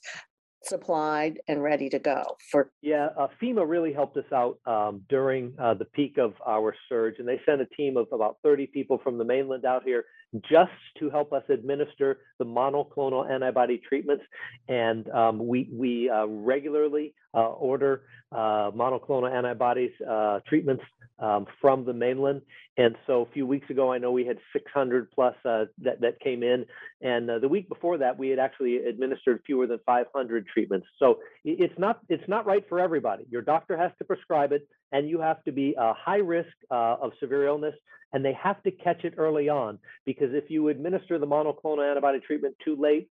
supplied 0.65 1.41
and 1.49 1.63
ready 1.63 1.89
to 1.89 1.99
go 1.99 2.25
for 2.51 2.71
yeah 2.83 3.09
uh, 3.19 3.27
fema 3.43 3.69
really 3.69 3.93
helped 3.93 4.17
us 4.17 4.33
out 4.33 4.59
um, 4.67 5.03
during 5.09 5.53
uh, 5.59 5.75
the 5.75 5.85
peak 5.87 6.19
of 6.19 6.35
our 6.47 6.75
surge 6.89 7.17
and 7.19 7.27
they 7.27 7.41
sent 7.45 7.61
a 7.61 7.67
team 7.77 7.97
of 7.97 8.07
about 8.13 8.37
30 8.43 8.69
people 8.69 9.01
from 9.03 9.19
the 9.19 9.25
mainland 9.25 9.65
out 9.65 9.83
here 9.83 10.05
just 10.51 10.71
to 10.99 11.11
help 11.11 11.33
us 11.33 11.43
administer 11.49 12.19
the 12.39 12.45
monoclonal 12.45 13.31
antibody 13.31 13.81
treatments. 13.87 14.25
And 14.69 15.09
um, 15.11 15.47
we, 15.47 15.69
we 15.73 16.11
uh, 16.11 16.27
regularly 16.27 17.15
uh, 17.35 17.49
order 17.49 18.03
uh, 18.31 18.71
monoclonal 18.71 19.31
antibodies 19.31 19.93
uh, 20.09 20.41
treatments 20.49 20.83
um, 21.19 21.47
from 21.61 21.85
the 21.85 21.93
mainland. 21.93 22.43
And 22.77 22.97
so 23.07 23.23
a 23.23 23.33
few 23.33 23.47
weeks 23.47 23.69
ago, 23.71 23.93
I 23.93 23.99
know 23.99 24.11
we 24.11 24.27
had 24.27 24.39
600 24.53 25.11
plus 25.13 25.35
uh, 25.45 25.67
that, 25.83 26.01
that 26.01 26.21
came 26.21 26.43
in. 26.43 26.65
And 27.03 27.31
uh, 27.31 27.39
the 27.39 27.49
week 27.49 27.69
before 27.69 27.99
that, 27.99 28.19
we 28.19 28.31
had 28.31 28.39
actually 28.39 28.77
administered 28.77 29.41
fewer 29.45 29.67
than 29.67 29.79
500 29.85 30.47
treatments. 30.47 30.87
So 30.99 31.19
it's 31.45 31.79
not, 31.79 32.01
it's 32.09 32.27
not 32.29 32.47
right 32.47 32.65
for 32.69 32.81
everybody. 32.81 33.27
Your 33.31 33.43
doctor 33.43 33.77
has 33.77 33.93
to 33.99 34.05
prescribe 34.05 34.53
it, 34.53 34.67
and 34.93 35.09
you 35.09 35.21
have 35.21 35.43
to 35.45 35.53
be 35.53 35.75
a 35.79 35.93
high 35.95 36.17
risk 36.17 36.53
of 36.71 37.13
severe 37.21 37.47
illness 37.47 37.75
and 38.13 38.25
they 38.25 38.35
have 38.35 38.63
to 38.63 38.71
catch 38.71 39.05
it 39.05 39.15
early 39.17 39.49
on 39.49 39.79
because 40.05 40.31
if 40.33 40.51
you 40.51 40.69
administer 40.69 41.19
the 41.19 41.27
monoclonal 41.27 41.89
antibody 41.89 42.21
treatment 42.21 42.55
too 42.65 42.77
late, 42.77 43.09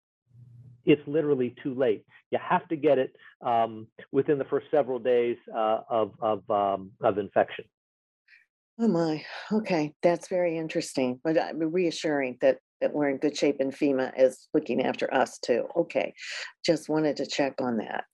it's 0.85 1.03
literally 1.07 1.55
too 1.63 1.75
late. 1.75 2.05
You 2.31 2.39
have 2.47 2.67
to 2.69 2.77
get 2.77 2.99
it 2.99 3.15
um, 3.45 3.87
within 4.13 4.39
the 4.39 4.45
first 4.45 4.67
several 4.71 4.99
days 4.99 5.37
uh, 5.55 5.81
of 5.89 6.13
of, 6.21 6.51
um, 6.51 6.91
of 7.03 7.19
infection. 7.19 7.65
Oh 8.81 8.89
my, 8.89 9.25
okay, 9.53 9.95
that's 10.03 10.29
very 10.29 10.57
interesting, 10.57 11.21
but 11.25 11.37
uh, 11.37 11.53
reassuring 11.55 12.39
that 12.41 12.59
that 12.81 12.95
we're 12.95 13.09
in 13.09 13.17
good 13.17 13.37
shape 13.37 13.57
and 13.59 13.73
FEMA 13.73 14.13
is 14.17 14.49
looking 14.55 14.83
after 14.85 15.13
us 15.13 15.39
too. 15.39 15.67
Okay, 15.77 16.15
just 16.65 16.89
wanted 16.89 17.17
to 17.17 17.27
check 17.27 17.61
on 17.61 17.79
that. 17.79 18.05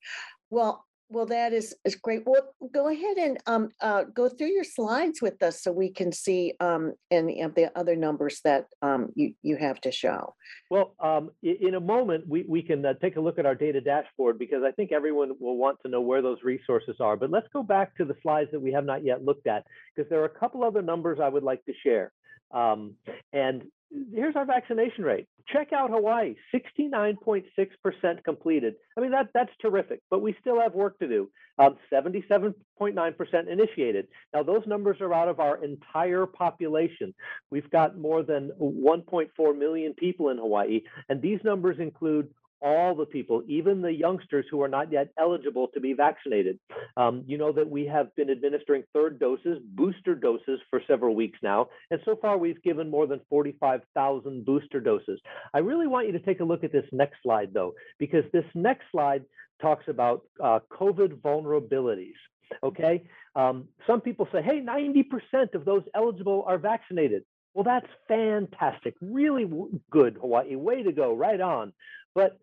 Well, 0.51 0.84
well, 1.11 1.27
that 1.27 1.53
is, 1.53 1.75
is 1.85 1.95
great. 1.95 2.23
Well, 2.27 2.55
go 2.73 2.89
ahead 2.89 3.17
and 3.19 3.39
um, 3.47 3.69
uh, 3.81 4.05
go 4.05 4.29
through 4.29 4.49
your 4.49 4.65
slides 4.65 5.21
with 5.21 5.43
us 5.43 5.63
so 5.63 5.71
we 5.71 5.91
can 5.91 6.13
see 6.13 6.55
um, 6.61 6.95
any 7.11 7.43
of 7.43 7.55
the 7.55 7.77
other 7.79 7.95
numbers 7.95 8.41
that 8.45 8.67
um, 8.83 9.11
you, 9.15 9.35
you 9.43 9.57
have 9.57 9.81
to 9.83 9.93
show. 9.93 10.35
Well, 10.71 10.95
um, 11.01 11.31
in 11.43 11.75
a 11.75 11.81
moment, 11.81 12.25
we, 12.27 12.45
we 12.49 12.63
can 12.63 12.85
uh, 12.85 12.95
take 13.03 13.17
a 13.17 13.21
look 13.21 13.39
at 13.39 13.47
our 13.47 13.55
data 13.55 13.81
dashboard 13.81 14.39
because 14.39 14.63
I 14.67 14.73
think 14.73 14.93
everyone 14.93 15.33
will 15.39 15.57
want 15.57 15.79
to 15.85 15.91
know 15.91 16.01
where 16.01 16.23
those 16.23 16.39
resources 16.43 16.97
are. 17.01 17.17
But 17.17 17.31
let's 17.31 17.49
go 17.53 17.63
back 17.63 17.97
to 17.97 18.05
the 18.05 18.15
slides 18.23 18.51
that 18.53 18.61
we 18.61 18.73
have 18.73 18.85
not 18.85 19.05
yet 19.05 19.25
looked 19.25 19.47
at 19.47 19.65
because 19.95 20.09
there 20.09 20.21
are 20.21 20.27
a 20.27 20.41
couple 20.41 20.65
other 20.65 20.83
numbers 20.83 21.19
I 21.23 21.29
would 21.29 21.43
like 21.43 21.65
to 21.67 21.73
share. 21.83 22.13
Um, 22.51 22.95
and 23.33 23.65
here's 24.13 24.37
our 24.37 24.45
vaccination 24.45 25.05
rate. 25.05 25.27
Check 25.53 25.73
out 25.73 25.91
Hawaii, 25.91 26.35
69.6% 26.55 28.25
completed. 28.25 28.75
I 28.97 29.01
mean, 29.01 29.11
that, 29.11 29.29
that's 29.35 29.53
terrific, 29.61 30.01
but 30.11 30.23
we 30.23 30.35
still 30.41 30.61
have 30.61 30.75
work 30.75 30.99
to 31.01 31.09
do. 31.09 31.31
Um, 31.59 31.77
77.9% 31.93 33.49
initiated. 33.49 34.09
Now, 34.33 34.43
those 34.43 34.67
numbers 34.67 35.01
are 35.01 35.13
out 35.13 35.29
of 35.29 35.39
our 35.39 35.63
entire 35.63 36.27
population. 36.27 37.15
We've 37.51 37.71
got 37.71 37.99
more 37.99 38.23
than 38.23 38.51
1.4 38.61 39.59
million 39.59 39.95
people 39.95 40.31
in 40.31 40.39
Hawaii, 40.39 40.83
and 41.09 41.21
these 41.21 41.41
numbers 41.45 41.77
include 41.79 42.29
all 42.61 42.95
the 42.95 43.07
people, 43.07 43.43
even 43.47 43.83
the 43.83 43.93
youngsters 43.93 44.47
who 44.51 44.63
are 44.63 44.69
not 44.69 44.91
yet 44.91 45.09
eligible 45.19 45.69
to 45.69 45.81
be 45.81 45.93
vaccinated. 45.93 46.59
Um, 46.97 47.25
you 47.27 47.39
know 47.39 47.53
that 47.53 47.69
we 47.69 47.87
have 47.87 48.15
been 48.17 48.31
administering 48.31 48.85
third 48.93 49.19
doses, 49.19 49.59
booster 49.75 50.15
doses 50.15 50.61
for 50.71 50.81
several 50.87 51.15
weeks 51.15 51.39
now, 51.43 51.69
and 51.91 52.01
so 52.05 52.17
far 52.17 52.39
we've 52.39 52.63
given 52.63 52.91
more 52.91 53.07
than 53.07 53.21
45,000 53.29 54.45
booster 54.45 54.81
doses. 54.81 55.21
I 55.53 55.59
really 55.59 55.87
want 55.87 56.07
you 56.07 56.13
to 56.13 56.21
take 56.21 56.41
a 56.41 56.45
look 56.45 56.65
at 56.65 56.73
this 56.73 56.87
next 56.93 57.17
slide 57.23 57.53
though, 57.53 57.75
because 57.99 58.25
this 58.33 58.45
next 58.55 58.85
slide 58.93 59.25
talks 59.61 59.85
about 59.89 60.23
uh, 60.43 60.61
COVID 60.71 61.21
vulnerabilities. 61.21 62.15
Okay, 62.63 63.03
um, 63.37 63.69
some 63.87 64.01
people 64.01 64.29
say, 64.31 64.43
hey, 64.43 64.61
90% 64.61 65.55
of 65.55 65.65
those 65.65 65.83
eligible 65.95 66.45
are 66.47 66.59
vaccinated. 66.59 67.25
Well, 67.55 67.65
that's 67.65 67.87
fantastic. 68.09 68.95
Really 69.01 69.49
good, 69.91 70.19
Hawaii. 70.21 70.57
Way 70.57 70.83
to 70.83 70.93
go. 70.93 71.15
Right 71.15 71.41
on. 71.41 71.73
But 72.15 72.39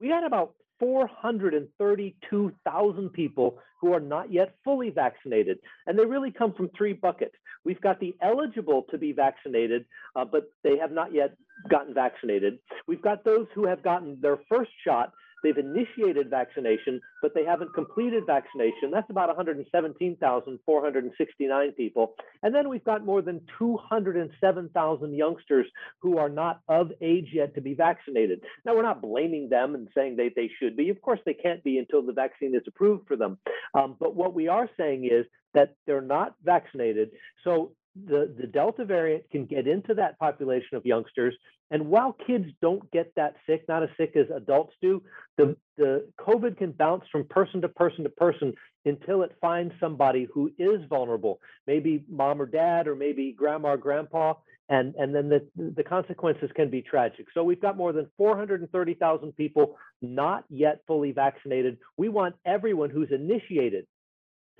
we 0.00 0.08
had 0.08 0.24
about 0.24 0.54
432,000 0.78 3.10
people 3.10 3.58
who 3.80 3.92
are 3.92 4.00
not 4.00 4.32
yet 4.32 4.54
fully 4.64 4.88
vaccinated. 4.90 5.58
And 5.86 5.98
they 5.98 6.04
really 6.04 6.30
come 6.30 6.52
from 6.54 6.70
three 6.76 6.92
buckets. 6.94 7.34
We've 7.64 7.80
got 7.80 7.98
the 8.00 8.14
eligible 8.22 8.84
to 8.90 8.98
be 8.98 9.12
vaccinated, 9.12 9.84
uh, 10.16 10.24
but 10.24 10.50
they 10.64 10.78
have 10.78 10.90
not 10.92 11.14
yet 11.14 11.36
gotten 11.68 11.94
vaccinated. 11.94 12.58
We've 12.86 13.02
got 13.02 13.24
those 13.24 13.46
who 13.54 13.66
have 13.66 13.82
gotten 13.82 14.18
their 14.20 14.38
first 14.48 14.70
shot, 14.84 15.12
they've 15.42 15.56
initiated 15.56 16.28
vaccination, 16.30 17.00
but 17.22 17.34
they 17.34 17.44
haven't 17.44 17.74
completed 17.74 18.24
vaccination. 18.26 18.90
That's 18.92 19.10
about 19.10 19.28
117,469 19.28 21.72
people. 21.72 22.14
And 22.42 22.54
then 22.54 22.68
we've 22.68 22.84
got 22.84 23.04
more 23.04 23.22
than 23.22 23.40
207,000 23.58 25.14
youngsters 25.14 25.66
who 26.00 26.18
are 26.18 26.28
not 26.28 26.60
of 26.68 26.92
age 27.00 27.28
yet 27.32 27.54
to 27.54 27.60
be 27.60 27.74
vaccinated. 27.74 28.40
Now, 28.64 28.74
we're 28.74 28.82
not 28.82 29.02
blaming 29.02 29.48
them 29.48 29.74
and 29.74 29.88
saying 29.94 30.16
they, 30.16 30.30
they 30.34 30.50
should 30.60 30.76
be. 30.76 30.90
Of 30.90 31.00
course, 31.02 31.20
they 31.24 31.34
can't 31.34 31.64
be 31.64 31.78
until 31.78 32.02
the 32.02 32.12
vaccine 32.12 32.54
is 32.54 32.62
approved 32.66 33.06
for 33.06 33.16
them. 33.16 33.38
Um, 33.74 33.96
but 33.98 34.14
what 34.14 34.34
we 34.34 34.48
are 34.48 34.68
saying 34.76 35.08
is 35.10 35.26
that 35.54 35.74
they're 35.86 36.00
not 36.00 36.34
vaccinated. 36.44 37.10
So 37.44 37.72
the, 38.06 38.34
the 38.38 38.46
Delta 38.46 38.84
variant 38.84 39.28
can 39.30 39.46
get 39.46 39.66
into 39.66 39.94
that 39.94 40.18
population 40.18 40.76
of 40.76 40.86
youngsters. 40.86 41.36
And 41.70 41.86
while 41.86 42.16
kids 42.26 42.46
don't 42.60 42.90
get 42.90 43.14
that 43.14 43.36
sick, 43.46 43.64
not 43.68 43.82
as 43.82 43.90
sick 43.96 44.16
as 44.16 44.26
adults 44.34 44.74
do, 44.82 45.02
the, 45.36 45.56
the 45.76 46.08
COVID 46.18 46.58
can 46.58 46.72
bounce 46.72 47.04
from 47.12 47.24
person 47.24 47.60
to 47.62 47.68
person 47.68 48.02
to 48.04 48.10
person 48.10 48.54
until 48.84 49.22
it 49.22 49.36
finds 49.40 49.72
somebody 49.78 50.26
who 50.32 50.50
is 50.58 50.80
vulnerable, 50.88 51.40
maybe 51.66 52.04
mom 52.08 52.42
or 52.42 52.46
dad, 52.46 52.88
or 52.88 52.96
maybe 52.96 53.32
grandma 53.32 53.70
or 53.70 53.76
grandpa. 53.76 54.34
And, 54.68 54.94
and 54.96 55.14
then 55.14 55.28
the, 55.28 55.46
the 55.56 55.82
consequences 55.82 56.50
can 56.54 56.70
be 56.70 56.80
tragic. 56.80 57.26
So 57.34 57.42
we've 57.42 57.60
got 57.60 57.76
more 57.76 57.92
than 57.92 58.08
430,000 58.16 59.36
people 59.36 59.76
not 60.00 60.44
yet 60.48 60.82
fully 60.86 61.10
vaccinated. 61.10 61.78
We 61.96 62.08
want 62.08 62.36
everyone 62.44 62.90
who's 62.90 63.10
initiated 63.10 63.86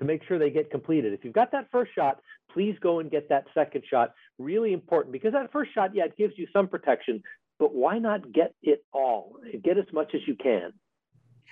to 0.01 0.05
make 0.07 0.23
sure 0.27 0.39
they 0.39 0.49
get 0.49 0.71
completed. 0.71 1.13
If 1.13 1.23
you've 1.23 1.33
got 1.33 1.51
that 1.51 1.67
first 1.71 1.91
shot, 1.93 2.19
please 2.51 2.75
go 2.81 2.99
and 2.99 3.09
get 3.09 3.29
that 3.29 3.45
second 3.53 3.83
shot. 3.89 4.13
Really 4.39 4.73
important 4.73 5.13
because 5.13 5.31
that 5.33 5.51
first 5.51 5.73
shot, 5.73 5.91
yeah, 5.93 6.05
it 6.05 6.17
gives 6.17 6.33
you 6.37 6.47
some 6.51 6.67
protection, 6.67 7.21
but 7.59 7.73
why 7.73 7.99
not 7.99 8.31
get 8.33 8.55
it 8.63 8.83
all? 8.91 9.37
Get 9.63 9.77
as 9.77 9.85
much 9.93 10.13
as 10.15 10.21
you 10.27 10.35
can. 10.35 10.73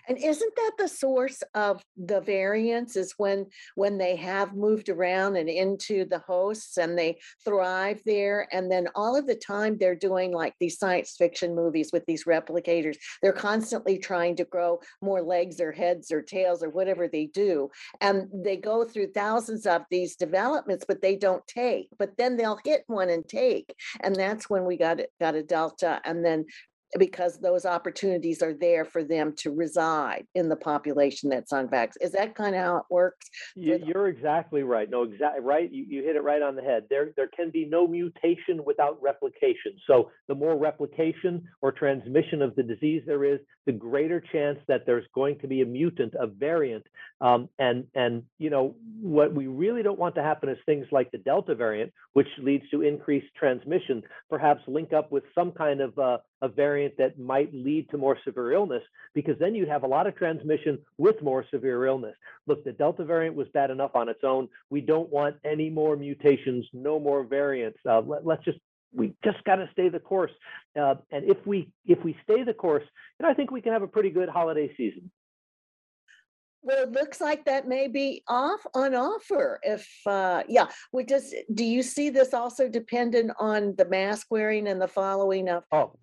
And 0.10 0.18
isn't 0.18 0.56
that 0.56 0.72
the 0.80 0.88
source 0.88 1.44
of 1.54 1.84
the 1.96 2.20
variance 2.20 2.96
is 2.96 3.14
when 3.18 3.46
when 3.76 4.00
they 4.00 4.16
have 4.16 4.56
moved 4.56 4.90
around 4.90 5.36
and 5.36 5.48
into 5.48 6.04
the 6.04 6.18
hosts 6.18 6.78
and 6.78 6.98
they 6.98 7.20
thrive 7.46 8.02
there 8.08 8.48
and 8.52 8.72
then 8.72 8.88
all 8.96 9.16
of 9.16 9.28
the 9.28 9.36
time 9.36 9.78
they're 9.78 9.96
doing 9.96 10.32
like 10.34 10.56
these 10.60 10.80
science 10.80 11.16
fiction 11.16 11.56
movies 11.56 11.92
with 11.94 12.04
these 12.08 12.26
replicators. 12.26 12.98
They're 13.22 13.32
constantly 13.32 14.00
trying 14.00 14.36
to 14.38 14.46
grow 14.46 14.80
more 15.00 15.22
legs 15.22 15.62
or 15.62 15.72
heads 15.72 16.12
or 16.12 16.24
tails 16.24 16.64
or 16.64 16.70
whatever 16.70 17.08
they 17.08 17.28
do 17.28 17.70
and 18.02 18.28
they 18.34 18.58
go 18.58 18.84
through 18.84 19.12
thousands 19.12 19.68
of 19.68 19.84
these 19.92 20.16
developments 20.16 20.86
but 20.88 21.04
they 21.04 21.16
don't 21.18 21.46
take. 21.46 21.90
But 22.00 22.18
then 22.18 22.36
they'll 22.36 22.60
hit 22.66 22.84
one 22.88 23.10
and 23.10 23.28
take 23.28 23.76
and 24.02 24.16
that's 24.16 24.50
when 24.50 24.66
we 24.66 24.76
got 24.76 25.02
got 25.20 25.36
a 25.36 25.44
delta 25.44 26.02
and 26.04 26.26
then 26.26 26.46
because 26.98 27.40
those 27.40 27.66
opportunities 27.66 28.42
are 28.42 28.54
there 28.54 28.86
for 28.86 29.04
them 29.04 29.34
to 29.38 29.52
reside 29.52 30.26
in 30.34 30.50
the 30.50 30.56
population 30.56 31.30
that's 31.30 31.52
unvaccinated. 31.52 32.08
Is 32.08 32.12
that 32.14 32.36
kind 32.36 32.56
of 32.56 32.62
how 32.62 32.78
it 32.78 32.84
works? 32.90 33.28
You, 33.56 33.80
you're 33.86 34.08
exactly 34.08 34.64
right. 34.64 34.90
No, 34.90 35.04
exactly 35.04 35.44
right. 35.44 35.72
You, 35.72 35.86
you 35.88 36.04
hit 36.04 36.16
it 36.16 36.24
right 36.24 36.42
on 36.42 36.56
the 36.56 36.62
head. 36.62 36.86
There, 36.90 37.12
there 37.16 37.30
can 37.36 37.52
be 37.52 37.66
no 37.66 37.88
mutation 37.88 38.64
without 38.66 39.02
replication. 39.02 39.74
So 39.86 40.12
the 40.28 40.36
more 40.36 40.58
replication 40.58 41.44
or 41.62 41.72
transmission 41.72 42.42
of 42.42 42.56
the 42.56 42.64
disease 42.64 43.04
there 43.06 43.24
is, 43.24 43.40
the 43.66 43.74
greater 43.74 44.20
chance 44.32 44.58
that 44.68 44.88
there's 44.88 45.06
going 45.14 45.38
to 45.40 45.48
be 45.48 45.62
a 45.62 45.66
mutant, 45.66 46.16
a 46.20 46.26
variant. 46.26 46.84
Um, 47.22 47.50
and 47.60 47.86
and 47.94 48.24
you 48.40 48.50
know 48.50 48.76
what 49.00 49.34
we 49.34 49.46
really 49.46 49.84
don't 49.84 50.00
want 50.00 50.16
to 50.16 50.24
happen 50.24 50.50
is 50.50 50.58
things 50.66 50.88
like 50.92 51.12
the 51.12 51.20
Delta 51.20 51.54
variant, 51.54 51.94
which 52.14 52.28
leads 52.42 52.68
to 52.72 52.82
increased 52.82 53.28
transmission, 53.38 54.02
perhaps 54.28 54.62
link 54.68 54.92
up 54.92 55.12
with 55.12 55.24
some 55.36 55.52
kind 55.52 55.82
of 55.82 56.00
uh, 56.00 56.18
a 56.42 56.48
variant 56.48 56.98
that 56.98 57.20
might 57.20 57.54
lead 57.54 57.90
to 57.90 57.98
more 57.98 58.18
severe 58.24 58.54
illness, 58.54 58.84
because 59.14 59.38
then 59.40 59.56
you'd 59.56 59.68
have 59.68 59.84
a 59.84 59.88
lot 59.88 60.08
of 60.08 60.16
transmission 60.16 60.80
with 60.98 61.22
more 61.22 61.46
severe 61.52 61.86
illness. 61.86 62.16
Look, 62.48 62.64
the 62.64 62.72
Delta 62.72 63.04
variant 63.04 63.36
was 63.36 63.48
bad 63.54 63.72
enough 63.72 63.92
on 63.96 64.10
its 64.10 64.24
own. 64.24 64.48
We 64.70 64.82
don't 64.82 65.10
want 65.10 65.36
any 65.44 65.70
more 65.70 65.96
mutations, 65.96 66.66
no 66.74 67.00
more 67.00 67.24
variants. 67.24 67.80
Uh, 67.88 68.02
let, 68.02 68.40
us 68.40 68.46
just 68.46 68.60
we 68.94 69.14
just 69.24 69.44
got 69.44 69.56
to 69.56 69.70
stay 69.74 69.90
the 69.90 70.00
course. 70.00 70.32
Uh, 70.80 70.96
and 71.12 71.26
if 71.26 71.38
we 71.46 71.70
if 71.86 72.04
we 72.04 72.18
stay 72.24 72.44
the 72.44 72.54
course, 72.54 72.84
then 73.20 73.30
I 73.30 73.34
think 73.34 73.52
we 73.52 73.62
can 73.62 73.74
have 73.74 73.84
a 73.84 73.88
pretty 73.88 74.10
good 74.10 74.30
holiday 74.30 74.74
season. 74.76 75.12
Well, 76.62 76.84
it 76.84 76.92
looks 76.92 77.22
like 77.22 77.46
that 77.46 77.68
may 77.68 77.88
be 77.88 78.22
off 78.28 78.60
on 78.74 78.94
offer. 78.94 79.60
If 79.64 79.88
uh, 80.06 80.44
yeah, 80.48 80.68
we 80.92 81.06
just 81.06 81.34
do 81.54 81.64
you 81.64 81.84
see 81.84 82.10
this 82.10 82.34
also 82.34 82.68
dependent 82.68 83.32
on 83.40 83.76
the 83.78 83.86
mask 83.86 84.28
wearing 84.30 84.68
and 84.68 84.82
the 84.82 84.88
following 84.88 85.50
of 85.50 85.64
oh 85.72 85.94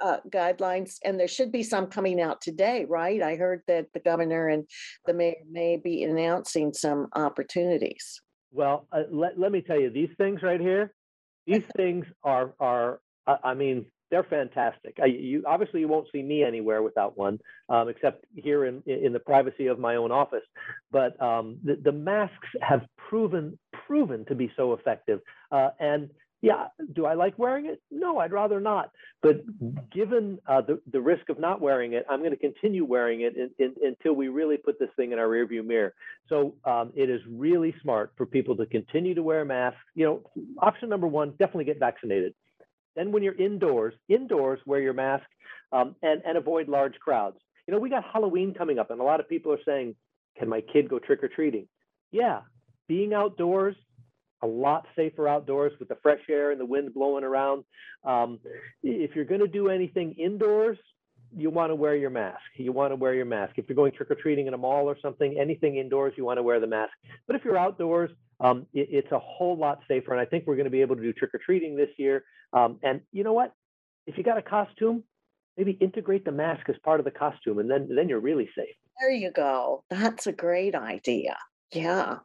uh, 0.00 0.18
guidelines, 0.28 0.96
and 1.04 1.18
there 1.18 1.28
should 1.28 1.52
be 1.52 1.62
some 1.62 1.86
coming 1.86 2.20
out 2.20 2.40
today, 2.40 2.86
right? 2.88 3.22
I 3.22 3.36
heard 3.36 3.62
that 3.68 3.86
the 3.92 4.00
governor 4.00 4.48
and 4.48 4.64
the 5.06 5.14
mayor 5.14 5.34
may 5.50 5.76
be 5.76 6.02
announcing 6.04 6.72
some 6.72 7.08
opportunities. 7.14 8.20
Well, 8.52 8.86
uh, 8.92 9.02
let, 9.10 9.38
let 9.38 9.52
me 9.52 9.62
tell 9.62 9.80
you, 9.80 9.90
these 9.90 10.10
things 10.18 10.42
right 10.42 10.60
here, 10.60 10.92
these 11.46 11.62
things 11.76 12.06
are, 12.24 12.54
are 12.60 13.00
uh, 13.26 13.36
I 13.44 13.54
mean, 13.54 13.86
they're 14.10 14.24
fantastic. 14.24 14.98
I, 15.00 15.06
you 15.06 15.44
obviously 15.46 15.80
you 15.80 15.88
won't 15.88 16.08
see 16.12 16.22
me 16.22 16.42
anywhere 16.42 16.82
without 16.82 17.16
one, 17.16 17.38
um, 17.68 17.88
except 17.88 18.24
here 18.34 18.66
in 18.66 18.82
in 18.86 19.12
the 19.12 19.20
privacy 19.20 19.68
of 19.68 19.78
my 19.78 19.96
own 19.96 20.10
office. 20.10 20.42
But 20.90 21.20
um, 21.22 21.58
the, 21.62 21.76
the 21.82 21.92
masks 21.92 22.48
have 22.60 22.82
proven 23.08 23.56
proven 23.86 24.24
to 24.26 24.34
be 24.34 24.52
so 24.56 24.72
effective, 24.72 25.20
uh, 25.52 25.70
and 25.78 26.10
yeah, 26.42 26.68
do 26.94 27.04
I 27.04 27.14
like 27.14 27.38
wearing 27.38 27.66
it? 27.66 27.82
No, 27.90 28.18
I'd 28.18 28.32
rather 28.32 28.60
not. 28.60 28.90
But 29.22 29.42
given 29.90 30.38
uh, 30.46 30.62
the, 30.62 30.80
the 30.90 31.00
risk 31.00 31.28
of 31.28 31.38
not 31.38 31.60
wearing 31.60 31.92
it, 31.92 32.06
I'm 32.08 32.20
going 32.20 32.30
to 32.30 32.36
continue 32.36 32.84
wearing 32.84 33.20
it 33.20 33.36
in, 33.36 33.50
in, 33.58 33.74
until 33.84 34.14
we 34.14 34.28
really 34.28 34.56
put 34.56 34.78
this 34.78 34.88
thing 34.96 35.12
in 35.12 35.18
our 35.18 35.26
rearview 35.26 35.64
mirror. 35.64 35.94
So 36.30 36.54
um, 36.64 36.92
it 36.96 37.10
is 37.10 37.20
really 37.28 37.74
smart 37.82 38.12
for 38.16 38.24
people 38.24 38.56
to 38.56 38.64
continue 38.64 39.14
to 39.14 39.22
wear 39.22 39.44
masks. 39.44 39.80
You 39.94 40.06
know, 40.06 40.44
option 40.58 40.88
number 40.88 41.06
one, 41.06 41.32
definitely 41.32 41.64
get 41.64 41.78
vaccinated. 41.78 42.34
Then 42.96 43.12
when 43.12 43.22
you're 43.22 43.34
indoors, 43.38 43.94
indoors, 44.08 44.60
wear 44.64 44.80
your 44.80 44.94
mask 44.94 45.26
um, 45.72 45.94
and, 46.02 46.22
and 46.24 46.38
avoid 46.38 46.68
large 46.68 46.98
crowds. 47.00 47.36
You 47.66 47.74
know, 47.74 47.80
we 47.80 47.90
got 47.90 48.04
Halloween 48.10 48.54
coming 48.54 48.78
up, 48.78 48.90
and 48.90 49.00
a 49.00 49.04
lot 49.04 49.20
of 49.20 49.28
people 49.28 49.52
are 49.52 49.62
saying, 49.66 49.94
can 50.38 50.48
my 50.48 50.62
kid 50.62 50.88
go 50.88 50.98
trick 50.98 51.22
or 51.22 51.28
treating? 51.28 51.68
Yeah, 52.10 52.40
being 52.88 53.12
outdoors, 53.14 53.76
a 54.42 54.46
lot 54.46 54.86
safer 54.96 55.28
outdoors 55.28 55.72
with 55.78 55.88
the 55.88 55.96
fresh 56.02 56.20
air 56.28 56.50
and 56.50 56.60
the 56.60 56.66
wind 56.66 56.94
blowing 56.94 57.24
around. 57.24 57.64
Um, 58.04 58.38
if 58.82 59.14
you're 59.14 59.24
going 59.24 59.40
to 59.40 59.48
do 59.48 59.68
anything 59.68 60.14
indoors, 60.14 60.78
you 61.36 61.50
want 61.50 61.70
to 61.70 61.74
wear 61.74 61.94
your 61.94 62.10
mask. 62.10 62.40
You 62.56 62.72
want 62.72 62.92
to 62.92 62.96
wear 62.96 63.14
your 63.14 63.24
mask. 63.24 63.54
If 63.56 63.68
you're 63.68 63.76
going 63.76 63.92
trick 63.92 64.10
or 64.10 64.16
treating 64.16 64.46
in 64.46 64.54
a 64.54 64.58
mall 64.58 64.86
or 64.86 64.96
something, 65.00 65.36
anything 65.38 65.76
indoors, 65.76 66.14
you 66.16 66.24
want 66.24 66.38
to 66.38 66.42
wear 66.42 66.58
the 66.58 66.66
mask. 66.66 66.92
But 67.26 67.36
if 67.36 67.44
you're 67.44 67.58
outdoors, 67.58 68.10
um, 68.40 68.66
it, 68.72 68.88
it's 68.90 69.12
a 69.12 69.18
whole 69.18 69.56
lot 69.56 69.80
safer. 69.86 70.12
And 70.12 70.20
I 70.20 70.24
think 70.24 70.46
we're 70.46 70.56
going 70.56 70.64
to 70.64 70.70
be 70.70 70.80
able 70.80 70.96
to 70.96 71.02
do 71.02 71.12
trick 71.12 71.34
or 71.34 71.40
treating 71.44 71.76
this 71.76 71.90
year. 71.98 72.24
Um, 72.52 72.78
and 72.82 73.00
you 73.12 73.22
know 73.22 73.32
what? 73.32 73.54
If 74.06 74.18
you 74.18 74.24
got 74.24 74.38
a 74.38 74.42
costume, 74.42 75.04
maybe 75.56 75.72
integrate 75.72 76.24
the 76.24 76.32
mask 76.32 76.68
as 76.68 76.76
part 76.82 77.00
of 77.00 77.04
the 77.04 77.10
costume, 77.10 77.58
and 77.58 77.70
then 77.70 77.88
then 77.94 78.08
you're 78.08 78.20
really 78.20 78.48
safe. 78.56 78.74
There 78.98 79.10
you 79.10 79.30
go. 79.30 79.84
That's 79.90 80.26
a 80.26 80.32
great 80.32 80.74
idea. 80.74 81.36
Yeah. 81.72 82.18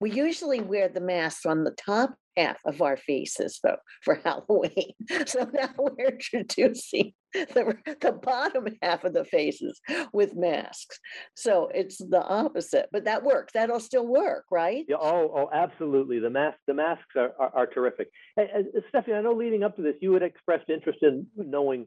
We 0.00 0.10
usually 0.12 0.60
wear 0.60 0.88
the 0.88 1.00
masks 1.00 1.46
on 1.46 1.64
the 1.64 1.72
top 1.72 2.14
half 2.36 2.58
of 2.64 2.80
our 2.80 2.96
faces, 2.96 3.60
though, 3.62 3.76
for 4.02 4.20
Halloween. 4.24 4.92
So 5.26 5.48
now 5.52 5.70
we're 5.78 6.08
introducing 6.08 7.12
the, 7.32 7.76
the 8.00 8.12
bottom 8.12 8.66
half 8.82 9.04
of 9.04 9.14
the 9.14 9.24
faces 9.24 9.80
with 10.12 10.34
masks. 10.34 10.98
So 11.34 11.70
it's 11.74 11.98
the 11.98 12.22
opposite, 12.22 12.88
but 12.92 13.04
that 13.04 13.22
works. 13.22 13.52
That'll 13.52 13.80
still 13.80 14.06
work, 14.06 14.44
right? 14.50 14.84
Yeah, 14.88 14.96
oh, 15.00 15.32
oh, 15.34 15.50
absolutely. 15.52 16.18
The 16.18 16.30
mask, 16.30 16.58
the 16.66 16.74
masks 16.74 17.16
are, 17.16 17.32
are, 17.38 17.52
are 17.54 17.66
terrific. 17.66 18.08
Hey, 18.36 18.50
uh, 18.54 18.80
Stephanie, 18.88 19.16
I 19.16 19.22
know 19.22 19.32
leading 19.32 19.62
up 19.62 19.76
to 19.76 19.82
this, 19.82 19.94
you 20.00 20.12
had 20.12 20.22
expressed 20.22 20.68
interest 20.68 20.98
in 21.02 21.26
knowing 21.36 21.86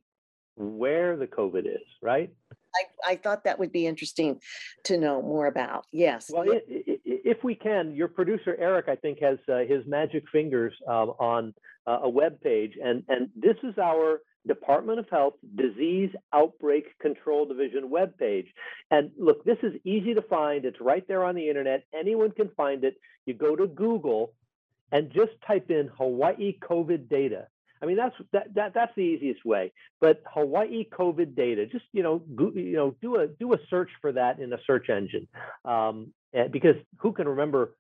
where 0.56 1.18
the 1.18 1.28
COVID 1.28 1.66
is, 1.66 1.84
right? 2.02 2.30
I, 2.76 3.12
I 3.12 3.16
thought 3.16 3.44
that 3.44 3.60
would 3.60 3.72
be 3.72 3.88
interesting 3.88 4.40
to 4.86 4.98
know 4.98 5.22
more 5.22 5.48
about. 5.48 5.86
Yes. 5.92 6.30
Well, 6.32 6.50
it, 6.50 6.66
it, 6.68 7.02
if 7.26 7.44
we 7.44 7.56
can, 7.56 7.94
your 7.96 8.08
producer 8.08 8.56
Eric, 8.58 8.86
I 8.88 8.96
think, 8.96 9.20
has 9.20 9.40
uh, 9.50 9.60
his 9.68 9.86
magic 9.88 10.24
fingers 10.32 10.74
um, 10.88 11.10
on 11.20 11.54
uh, 11.88 12.00
a 12.04 12.10
web 12.10 12.40
page, 12.40 12.74
and 12.82 13.04
and 13.10 13.30
this 13.36 13.58
is 13.64 13.78
our 13.78 14.22
Department 14.48 15.00
of 15.00 15.10
Health 15.10 15.34
Disease 15.56 16.12
Outbreak 16.32 16.98
Control 17.00 17.48
Division 17.48 17.90
web 17.90 18.16
page. 18.18 18.46
And 18.92 19.10
look, 19.18 19.44
this 19.44 19.58
is 19.64 19.74
easy 19.84 20.14
to 20.14 20.22
find. 20.22 20.66
It's 20.66 20.80
right 20.80 21.06
there 21.08 21.26
on 21.26 21.34
the 21.34 21.50
internet. 21.50 21.84
Anyone 22.00 22.32
can 22.32 22.52
find 22.56 22.84
it. 22.84 22.96
You 23.26 23.34
go 23.34 23.56
to 23.56 23.66
Google 23.66 24.34
and 24.92 25.12
just 25.12 25.32
type 25.48 25.72
in 25.72 25.90
Hawaii 25.98 26.58
COVID 26.62 27.10
data. 27.10 27.48
I 27.82 27.86
mean, 27.86 27.98
that's 27.98 28.16
that, 28.32 28.54
that 28.56 28.74
that's 28.74 28.94
the 28.96 29.02
easiest 29.02 29.46
way. 29.46 29.72
But 30.00 30.24
Hawaii 30.34 30.88
COVID 30.90 31.36
data, 31.36 31.66
just 31.66 31.86
you 31.92 32.04
know, 32.04 32.20
go, 32.36 32.52
you 32.54 32.74
know, 32.74 32.96
do 33.02 33.18
a 33.18 33.28
do 33.28 33.54
a 33.54 33.58
search 33.70 33.90
for 34.02 34.12
that 34.14 34.40
in 34.40 34.52
a 34.54 34.58
search 34.66 34.90
engine, 34.90 35.28
um, 35.66 36.14
because 36.52 36.76
who 36.98 37.12
can 37.12 37.28
remember 37.28 37.76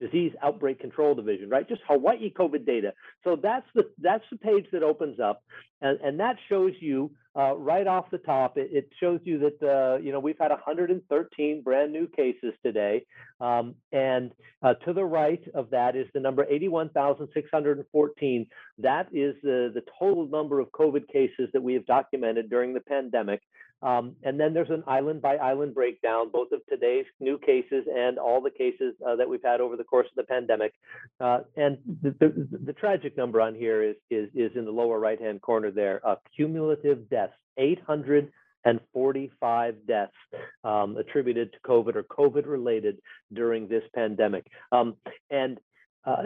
Disease 0.00 0.32
Outbreak 0.42 0.80
Control 0.80 1.14
Division, 1.14 1.50
right? 1.50 1.68
Just 1.68 1.82
Hawaii 1.86 2.32
COVID 2.32 2.64
data. 2.64 2.94
So 3.24 3.36
that's 3.36 3.66
the 3.74 3.90
that's 3.98 4.24
the 4.30 4.38
page 4.38 4.66
that 4.72 4.82
opens 4.82 5.20
up, 5.20 5.42
and, 5.82 6.00
and 6.00 6.20
that 6.20 6.36
shows 6.48 6.72
you 6.80 7.10
uh, 7.36 7.54
right 7.56 7.86
off 7.86 8.10
the 8.10 8.18
top. 8.18 8.56
It, 8.56 8.70
it 8.72 8.90
shows 8.98 9.20
you 9.24 9.38
that 9.38 9.62
uh, 9.62 9.98
you 10.02 10.12
know 10.12 10.20
we've 10.20 10.38
had 10.38 10.50
113 10.50 11.62
brand 11.62 11.92
new 11.92 12.08
cases 12.08 12.54
today, 12.64 13.04
um, 13.40 13.74
and 13.92 14.32
uh, 14.62 14.74
to 14.86 14.92
the 14.92 15.04
right 15.04 15.42
of 15.54 15.70
that 15.70 15.96
is 15.96 16.06
the 16.14 16.20
number 16.20 16.46
81,614. 16.48 18.46
That 18.78 19.08
is 19.12 19.34
the 19.42 19.70
the 19.74 19.82
total 19.98 20.26
number 20.28 20.60
of 20.60 20.68
COVID 20.72 21.08
cases 21.08 21.50
that 21.52 21.62
we 21.62 21.74
have 21.74 21.84
documented 21.86 22.48
during 22.48 22.72
the 22.72 22.80
pandemic. 22.80 23.42
Um, 23.82 24.14
and 24.22 24.38
then 24.38 24.52
there's 24.52 24.68
an 24.70 24.84
island 24.86 25.22
by 25.22 25.36
island 25.36 25.74
breakdown, 25.74 26.30
both 26.30 26.52
of 26.52 26.60
today's 26.68 27.06
new 27.18 27.38
cases 27.38 27.86
and 27.92 28.18
all 28.18 28.42
the 28.42 28.50
cases 28.50 28.94
uh, 29.06 29.16
that 29.16 29.28
we've 29.28 29.42
had 29.42 29.60
over 29.60 29.76
the 29.76 29.84
course 29.84 30.06
of 30.06 30.14
the 30.16 30.24
pandemic. 30.24 30.72
Uh, 31.18 31.40
and 31.56 31.78
the, 32.02 32.14
the, 32.20 32.46
the, 32.66 32.72
tragic 32.74 33.16
number 33.16 33.40
on 33.40 33.54
here 33.54 33.82
is, 33.82 33.96
is, 34.10 34.28
is 34.34 34.52
in 34.54 34.64
the 34.64 34.70
lower 34.70 34.98
right 34.98 35.20
hand 35.20 35.42
corner 35.42 35.70
there 35.70 36.00
uh, 36.06 36.16
cumulative 36.36 37.08
deaths 37.10 37.34
845 37.58 39.74
deaths 39.86 40.12
um, 40.64 40.96
attributed 40.96 41.52
to 41.52 41.58
COVID 41.60 41.94
or 41.96 42.04
COVID 42.04 42.46
related 42.46 43.02
during 43.32 43.68
this 43.68 43.84
pandemic. 43.94 44.46
Um, 44.72 44.96
and 45.30 45.60
uh, 46.04 46.22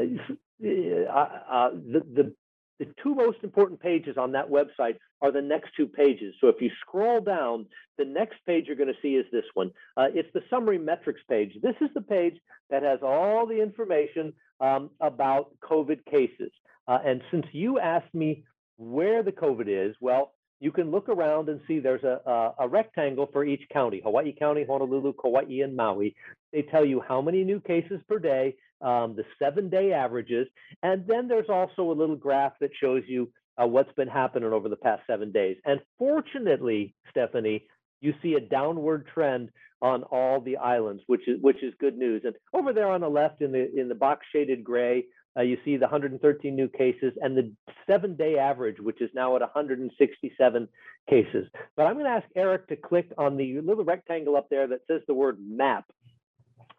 uh, 0.62 1.28
uh, 1.50 1.70
the, 1.70 2.02
the 2.14 2.34
the 2.78 2.86
two 3.02 3.14
most 3.14 3.38
important 3.42 3.80
pages 3.80 4.16
on 4.16 4.32
that 4.32 4.48
website 4.48 4.96
are 5.22 5.30
the 5.30 5.42
next 5.42 5.70
two 5.76 5.86
pages. 5.86 6.34
So 6.40 6.48
if 6.48 6.56
you 6.60 6.70
scroll 6.80 7.20
down, 7.20 7.66
the 7.98 8.04
next 8.04 8.36
page 8.46 8.64
you're 8.66 8.76
going 8.76 8.92
to 8.92 9.00
see 9.00 9.14
is 9.14 9.26
this 9.30 9.44
one. 9.54 9.70
Uh, 9.96 10.08
it's 10.12 10.28
the 10.34 10.42
summary 10.50 10.78
metrics 10.78 11.20
page. 11.28 11.52
This 11.62 11.76
is 11.80 11.88
the 11.94 12.00
page 12.00 12.36
that 12.70 12.82
has 12.82 12.98
all 13.02 13.46
the 13.46 13.62
information 13.62 14.32
um, 14.60 14.90
about 15.00 15.50
COVID 15.62 16.04
cases. 16.06 16.50
Uh, 16.88 16.98
and 17.04 17.22
since 17.30 17.46
you 17.52 17.78
asked 17.78 18.12
me 18.12 18.44
where 18.76 19.22
the 19.22 19.32
COVID 19.32 19.66
is, 19.68 19.94
well, 20.00 20.32
you 20.60 20.72
can 20.72 20.90
look 20.90 21.08
around 21.08 21.48
and 21.48 21.60
see 21.66 21.78
there's 21.78 22.04
a, 22.04 22.20
a, 22.26 22.54
a, 22.60 22.68
rectangle 22.68 23.28
for 23.32 23.44
each 23.44 23.62
county, 23.72 24.00
Hawaii 24.02 24.32
County, 24.32 24.64
Honolulu, 24.68 25.12
Kauai, 25.14 25.62
and 25.62 25.76
Maui. 25.76 26.14
They 26.52 26.62
tell 26.62 26.84
you 26.84 27.02
how 27.06 27.20
many 27.20 27.44
new 27.44 27.60
cases 27.60 28.00
per 28.08 28.18
day, 28.18 28.56
um, 28.80 29.14
the 29.16 29.24
seven 29.38 29.68
day 29.68 29.92
averages, 29.92 30.46
and 30.82 31.06
then 31.06 31.28
there's 31.28 31.48
also 31.48 31.90
a 31.90 31.98
little 31.98 32.16
graph 32.16 32.52
that 32.60 32.70
shows 32.80 33.02
you 33.06 33.30
uh, 33.60 33.66
what's 33.66 33.92
been 33.92 34.08
happening 34.08 34.52
over 34.52 34.68
the 34.68 34.76
past 34.76 35.02
seven 35.06 35.32
days. 35.32 35.56
And 35.64 35.80
fortunately, 35.98 36.94
Stephanie, 37.10 37.66
you 38.00 38.14
see 38.22 38.34
a 38.34 38.40
downward 38.40 39.06
trend 39.12 39.50
on 39.80 40.02
all 40.04 40.40
the 40.40 40.56
islands, 40.56 41.02
which 41.06 41.28
is 41.28 41.40
which 41.40 41.62
is 41.62 41.74
good 41.78 41.96
news. 41.96 42.22
And 42.24 42.34
over 42.52 42.72
there 42.72 42.88
on 42.88 43.00
the 43.00 43.08
left, 43.08 43.42
in 43.42 43.52
the 43.52 43.70
in 43.78 43.88
the 43.88 43.94
box 43.94 44.26
shaded 44.32 44.64
gray, 44.64 45.04
uh, 45.36 45.42
you 45.42 45.58
see 45.64 45.76
the 45.76 45.86
113 45.86 46.54
new 46.54 46.68
cases 46.68 47.12
and 47.20 47.36
the 47.36 47.52
seven 47.86 48.16
day 48.16 48.38
average, 48.38 48.78
which 48.80 49.00
is 49.00 49.10
now 49.14 49.34
at 49.34 49.40
167 49.40 50.68
cases. 51.08 51.46
But 51.76 51.86
I'm 51.86 51.94
going 51.94 52.04
to 52.04 52.10
ask 52.10 52.26
Eric 52.36 52.68
to 52.68 52.76
click 52.76 53.10
on 53.18 53.36
the 53.36 53.60
little 53.60 53.84
rectangle 53.84 54.36
up 54.36 54.48
there 54.48 54.66
that 54.68 54.80
says 54.86 55.02
the 55.06 55.14
word 55.14 55.38
map. 55.40 55.84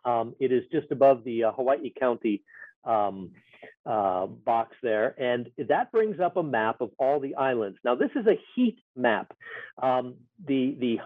Um, 0.05 0.35
it 0.39 0.51
is 0.51 0.63
just 0.71 0.91
above 0.91 1.23
the 1.23 1.45
uh, 1.45 1.51
Hawaii 1.51 1.91
County 1.99 2.43
um, 2.83 3.31
uh, 3.85 4.27
box 4.27 4.75
there, 4.83 5.19
and 5.19 5.49
that 5.67 5.91
brings 5.91 6.19
up 6.19 6.37
a 6.37 6.43
map 6.43 6.81
of 6.81 6.91
all 6.99 7.19
the 7.19 7.35
islands. 7.35 7.79
Now, 7.83 7.95
this 7.95 8.11
is 8.15 8.27
a 8.27 8.39
heat 8.55 8.77
map. 8.95 9.33
Um, 9.81 10.15
the 10.45 10.77
the 10.79 10.99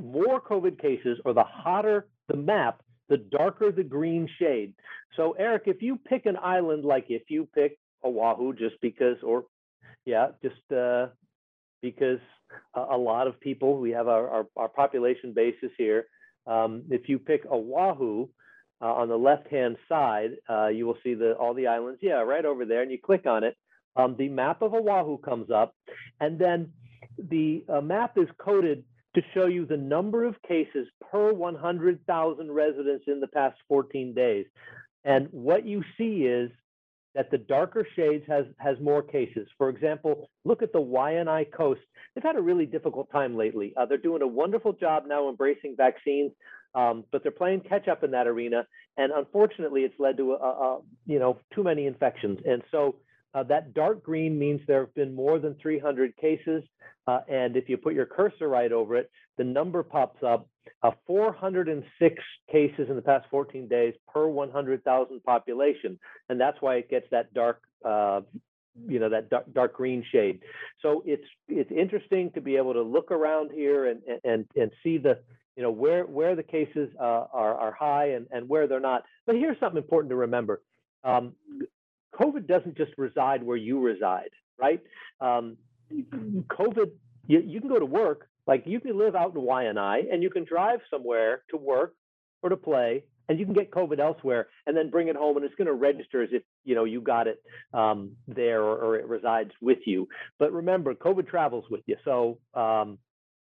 more 0.00 0.40
COVID 0.40 0.80
cases 0.80 1.18
or 1.24 1.34
the 1.34 1.42
hotter 1.42 2.06
the 2.28 2.36
map, 2.36 2.82
the 3.08 3.16
darker 3.16 3.72
the 3.72 3.84
green 3.84 4.28
shade. 4.38 4.74
So, 5.16 5.32
Eric, 5.38 5.62
if 5.66 5.82
you 5.82 5.96
pick 5.96 6.26
an 6.26 6.36
island, 6.42 6.84
like 6.84 7.06
if 7.08 7.22
you 7.28 7.48
pick 7.54 7.78
Oahu, 8.04 8.54
just 8.54 8.76
because, 8.80 9.16
or 9.22 9.44
yeah, 10.04 10.28
just 10.42 10.72
uh, 10.72 11.08
because 11.82 12.20
a, 12.74 12.80
a 12.80 12.96
lot 12.96 13.26
of 13.26 13.40
people, 13.40 13.78
we 13.78 13.90
have 13.90 14.08
our, 14.08 14.28
our, 14.28 14.46
our 14.56 14.68
population 14.68 15.32
basis 15.34 15.70
here. 15.76 16.06
Um, 16.46 16.84
if 16.90 17.08
you 17.08 17.18
pick 17.18 17.44
Oahu 17.46 18.28
uh, 18.80 18.84
on 18.92 19.08
the 19.08 19.16
left-hand 19.16 19.76
side, 19.88 20.32
uh, 20.48 20.68
you 20.68 20.86
will 20.86 20.98
see 21.02 21.14
the 21.14 21.32
all 21.32 21.54
the 21.54 21.66
islands. 21.66 22.00
Yeah, 22.02 22.20
right 22.22 22.44
over 22.44 22.64
there, 22.64 22.82
and 22.82 22.90
you 22.90 22.98
click 22.98 23.26
on 23.26 23.44
it. 23.44 23.56
Um, 23.96 24.14
the 24.16 24.28
map 24.28 24.62
of 24.62 24.74
Oahu 24.74 25.18
comes 25.18 25.50
up, 25.50 25.74
and 26.20 26.38
then 26.38 26.72
the 27.18 27.64
uh, 27.68 27.80
map 27.80 28.16
is 28.16 28.28
coded 28.38 28.84
to 29.14 29.22
show 29.34 29.46
you 29.46 29.66
the 29.66 29.76
number 29.76 30.24
of 30.24 30.40
cases 30.46 30.86
per 31.10 31.32
100,000 31.32 32.52
residents 32.52 33.04
in 33.06 33.20
the 33.20 33.26
past 33.28 33.56
14 33.68 34.14
days. 34.14 34.46
And 35.04 35.28
what 35.30 35.66
you 35.66 35.82
see 35.96 36.24
is 36.24 36.50
that 37.14 37.30
the 37.30 37.38
darker 37.38 37.86
shades 37.96 38.24
has 38.28 38.44
has 38.58 38.76
more 38.80 39.02
cases. 39.02 39.48
For 39.56 39.70
example, 39.70 40.30
look 40.44 40.62
at 40.62 40.72
the 40.72 40.80
Waianae 40.80 41.50
coast. 41.50 41.80
They've 42.14 42.22
had 42.22 42.36
a 42.36 42.40
really 42.40 42.66
difficult 42.66 43.10
time 43.10 43.36
lately. 43.36 43.72
Uh, 43.76 43.86
they're 43.86 43.98
doing 43.98 44.22
a 44.22 44.26
wonderful 44.26 44.72
job 44.72 45.04
now 45.06 45.28
embracing 45.28 45.74
vaccines, 45.76 46.32
um, 46.74 47.04
but 47.10 47.22
they're 47.22 47.32
playing 47.32 47.60
catch 47.60 47.88
up 47.88 48.04
in 48.04 48.10
that 48.12 48.26
arena. 48.26 48.66
And 48.96 49.10
unfortunately, 49.12 49.82
it's 49.82 49.98
led 49.98 50.16
to 50.18 50.32
a, 50.32 50.36
a, 50.36 50.80
you 51.06 51.18
know 51.18 51.38
too 51.54 51.62
many 51.62 51.86
infections. 51.86 52.40
And 52.46 52.62
so 52.70 52.96
uh, 53.34 53.42
that 53.44 53.74
dark 53.74 54.02
green 54.02 54.38
means 54.38 54.60
there 54.66 54.80
have 54.80 54.94
been 54.94 55.14
more 55.14 55.38
than 55.38 55.54
300 55.60 56.16
cases. 56.16 56.62
Uh, 57.06 57.20
and 57.28 57.56
if 57.56 57.68
you 57.68 57.76
put 57.76 57.94
your 57.94 58.06
cursor 58.06 58.48
right 58.48 58.72
over 58.72 58.96
it, 58.96 59.10
the 59.36 59.44
number 59.44 59.82
pops 59.82 60.22
up 60.22 60.48
uh, 60.82 60.90
406 61.06 62.22
cases 62.50 62.86
in 62.88 62.96
the 62.96 63.02
past 63.02 63.26
14 63.30 63.68
days 63.68 63.94
per 64.12 64.26
100,000 64.26 65.22
population. 65.24 65.98
And 66.28 66.40
that's 66.40 66.58
why 66.60 66.76
it 66.76 66.90
gets 66.90 67.06
that 67.10 67.32
dark, 67.34 67.62
uh, 67.84 68.20
you 68.86 68.98
know, 68.98 69.08
that 69.08 69.30
dark, 69.30 69.52
dark, 69.52 69.74
green 69.74 70.04
shade. 70.12 70.40
So 70.82 71.02
it's 71.06 71.24
it's 71.48 71.70
interesting 71.70 72.30
to 72.32 72.40
be 72.40 72.56
able 72.56 72.74
to 72.74 72.82
look 72.82 73.10
around 73.10 73.50
here 73.52 73.86
and 73.86 74.00
and 74.24 74.46
and 74.54 74.70
see 74.82 74.98
the 74.98 75.18
you 75.56 75.62
know 75.62 75.70
where 75.70 76.04
where 76.04 76.36
the 76.36 76.42
cases 76.44 76.88
uh, 77.00 77.24
are 77.32 77.54
are 77.54 77.72
high 77.72 78.10
and 78.10 78.26
and 78.30 78.48
where 78.48 78.68
they're 78.68 78.78
not. 78.78 79.02
But 79.26 79.34
here's 79.36 79.58
something 79.58 79.82
important 79.82 80.10
to 80.10 80.16
remember. 80.16 80.62
Um, 81.02 81.34
COVID 82.20 82.46
doesn't 82.46 82.76
just 82.76 82.92
reside 82.96 83.42
where 83.42 83.56
you 83.56 83.80
reside, 83.80 84.30
right? 84.58 84.80
Um, 85.20 85.56
COVID, 85.92 86.90
you, 87.26 87.42
you 87.44 87.60
can 87.60 87.68
go 87.68 87.78
to 87.78 87.86
work, 87.86 88.28
like 88.46 88.64
you 88.66 88.80
can 88.80 88.98
live 88.98 89.14
out 89.14 89.34
in 89.34 89.40
Waianae 89.40 90.12
and 90.12 90.22
you 90.22 90.30
can 90.30 90.44
drive 90.44 90.80
somewhere 90.90 91.42
to 91.50 91.56
work 91.56 91.94
or 92.42 92.50
to 92.50 92.56
play 92.56 93.04
and 93.28 93.38
you 93.38 93.44
can 93.44 93.54
get 93.54 93.70
COVID 93.70 93.98
elsewhere 93.98 94.48
and 94.66 94.76
then 94.76 94.90
bring 94.90 95.08
it 95.08 95.16
home 95.16 95.36
and 95.36 95.44
it's 95.44 95.54
going 95.54 95.66
to 95.66 95.74
register 95.74 96.22
as 96.22 96.30
if 96.32 96.42
you 96.64 96.74
know 96.74 96.84
you 96.84 97.00
got 97.00 97.26
it 97.26 97.42
um, 97.74 98.12
there 98.26 98.62
or, 98.62 98.78
or, 98.78 98.96
it 98.96 99.06
resides 99.06 99.50
with 99.60 99.78
you. 99.86 100.08
But 100.38 100.52
remember, 100.52 100.94
COVID 100.94 101.28
travels 101.28 101.66
with 101.70 101.82
you. 101.86 101.96
So 102.04 102.38
um, 102.54 102.98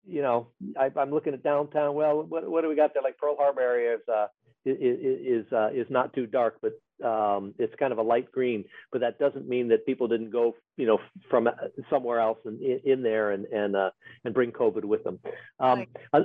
you 0.07 0.23
know, 0.23 0.49
I, 0.79 0.91
am 0.97 1.11
looking 1.11 1.35
at 1.35 1.43
downtown. 1.43 1.95
Well, 1.95 2.23
what, 2.23 2.49
what 2.51 2.63
do 2.63 2.69
we 2.69 2.77
got 2.77 2.95
there? 2.95 3.03
Like 3.03 3.19
Pearl 3.19 3.37
Harbor 3.39 3.61
area 3.61 3.97
is 3.97 4.01
uh, 4.09 4.29
is 4.65 5.47
is, 5.47 5.53
uh, 5.53 5.71
is 5.73 5.87
not 5.91 6.13
too 6.15 6.27
dark, 6.27 6.59
but 6.61 6.73
um, 7.05 7.55
it's 7.59 7.75
kind 7.77 7.93
of 7.93 7.99
a 7.99 8.03
light 8.03 8.31
green, 8.33 8.65
but 8.93 9.01
that 9.01 9.19
doesn't 9.19 9.49
mean 9.49 9.69
that 9.69 9.87
people 9.87 10.09
didn't 10.09 10.31
go, 10.31 10.55
you 10.77 10.87
know, 10.87 10.99
from 11.31 11.47
uh, 11.47 11.53
somewhere 11.91 12.21
else 12.21 12.39
and 12.45 12.61
in, 12.61 12.81
in 12.85 13.03
there 13.03 13.33
and 13.33 13.47
and 13.47 13.77
uh, 13.77 13.91
and 14.25 14.35
bring 14.35 14.53
COVID 14.53 14.85
with 14.85 15.05
them. 15.05 15.19
Um, 15.61 15.87
right. 16.13 16.25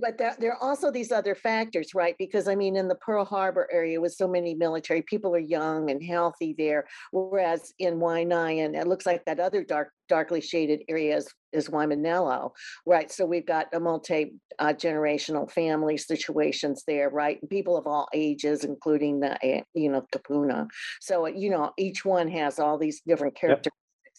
But 0.00 0.18
there, 0.18 0.34
there 0.38 0.52
are 0.52 0.62
also 0.62 0.90
these 0.90 1.12
other 1.12 1.34
factors, 1.34 1.94
right? 1.94 2.14
Because 2.18 2.48
I 2.48 2.54
mean, 2.54 2.76
in 2.76 2.88
the 2.88 2.94
Pearl 2.96 3.24
Harbor 3.24 3.68
area 3.72 4.00
with 4.00 4.12
so 4.12 4.28
many 4.28 4.54
military, 4.54 5.02
people 5.02 5.34
are 5.34 5.38
young 5.38 5.90
and 5.90 6.02
healthy 6.02 6.54
there. 6.56 6.86
Whereas 7.12 7.72
in 7.78 7.98
Waianae, 7.98 8.64
and 8.64 8.76
it 8.76 8.86
looks 8.86 9.06
like 9.06 9.24
that 9.24 9.40
other 9.40 9.64
dark, 9.64 9.90
darkly 10.08 10.40
shaded 10.40 10.82
area 10.88 11.16
is, 11.16 11.28
is 11.52 11.68
Waimanalo, 11.68 12.50
right? 12.86 13.10
So 13.10 13.24
we've 13.24 13.46
got 13.46 13.66
a 13.72 13.80
multi-generational 13.80 15.44
uh, 15.44 15.52
family 15.52 15.96
situations 15.96 16.84
there, 16.86 17.10
right? 17.10 17.38
People 17.48 17.76
of 17.76 17.86
all 17.86 18.08
ages, 18.14 18.64
including 18.64 19.20
the, 19.20 19.42
eh, 19.44 19.62
you 19.74 19.90
know, 19.90 20.04
Kupuna. 20.14 20.66
So, 21.00 21.26
you 21.26 21.50
know, 21.50 21.72
each 21.78 22.04
one 22.04 22.28
has 22.28 22.58
all 22.58 22.78
these 22.78 23.00
different 23.06 23.36
characteristics 23.36 23.74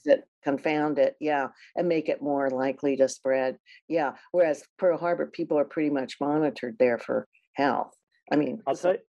that 0.05 0.23
confound 0.43 0.99
it, 0.99 1.15
yeah, 1.19 1.47
and 1.75 1.87
make 1.87 2.09
it 2.09 2.21
more 2.21 2.49
likely 2.49 2.95
to 2.97 3.07
spread. 3.07 3.57
Yeah. 3.87 4.13
Whereas 4.31 4.63
Pearl 4.77 4.97
Harbor, 4.97 5.27
people 5.27 5.57
are 5.57 5.65
pretty 5.65 5.89
much 5.89 6.17
monitored 6.19 6.77
there 6.79 6.97
for 6.97 7.27
health. 7.53 7.93
I 8.31 8.35
mean, 8.35 8.61
I'll 8.67 8.75
tell 8.75 8.93
you, 8.93 8.99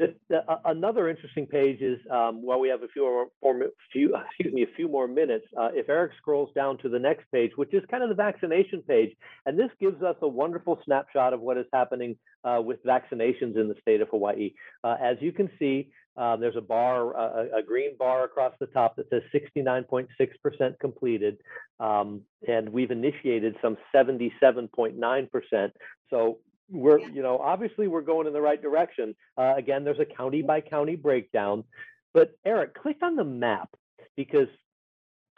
the, 0.00 0.14
the, 0.30 0.50
uh, 0.50 0.56
another 0.64 1.10
interesting 1.10 1.46
page 1.46 1.82
is 1.82 1.98
um, 2.10 2.40
while 2.40 2.58
we 2.58 2.70
have 2.70 2.82
a 2.82 2.88
few 2.88 3.02
more, 3.02 3.26
more 3.42 3.68
few, 3.92 4.16
excuse 4.30 4.54
me, 4.54 4.62
a 4.62 4.74
few 4.74 4.88
more 4.88 5.06
minutes. 5.06 5.44
Uh, 5.56 5.68
if 5.74 5.90
Eric 5.90 6.12
scrolls 6.16 6.48
down 6.54 6.78
to 6.78 6.88
the 6.88 6.98
next 6.98 7.30
page, 7.30 7.50
which 7.56 7.74
is 7.74 7.82
kind 7.90 8.02
of 8.02 8.08
the 8.08 8.14
vaccination 8.14 8.82
page, 8.88 9.14
and 9.44 9.58
this 9.58 9.68
gives 9.78 10.02
us 10.02 10.16
a 10.22 10.28
wonderful 10.28 10.80
snapshot 10.86 11.34
of 11.34 11.40
what 11.40 11.58
is 11.58 11.66
happening 11.72 12.16
uh, 12.44 12.62
with 12.64 12.82
vaccinations 12.82 13.56
in 13.56 13.68
the 13.68 13.74
state 13.82 14.00
of 14.00 14.08
Hawaii. 14.08 14.54
Uh, 14.82 14.96
as 15.02 15.18
you 15.20 15.32
can 15.32 15.50
see, 15.58 15.90
um, 16.16 16.40
there's 16.40 16.56
a 16.56 16.60
bar, 16.60 17.12
a, 17.14 17.58
a, 17.58 17.62
green 17.62 17.96
bar 17.96 18.24
across 18.24 18.52
the 18.60 18.66
top 18.66 18.96
that 18.96 19.08
says 19.10 19.22
69.6% 19.32 20.78
completed, 20.80 21.38
um, 21.78 22.22
and 22.48 22.68
we've 22.68 22.90
initiated 22.90 23.56
some 23.62 23.76
77.9%. 23.94 25.70
So 26.10 26.38
we're, 26.70 26.98
you 26.98 27.22
know, 27.22 27.38
obviously 27.38 27.88
we're 27.88 28.00
going 28.02 28.26
in 28.26 28.32
the 28.32 28.40
right 28.40 28.60
direction. 28.60 29.14
Uh, 29.38 29.54
again, 29.56 29.84
there's 29.84 30.00
a 30.00 30.04
county 30.04 30.42
by 30.42 30.60
county 30.60 30.96
breakdown. 30.96 31.64
But 32.12 32.32
Eric, 32.44 32.74
click 32.74 32.98
on 33.02 33.16
the 33.16 33.24
map 33.24 33.70
because 34.16 34.48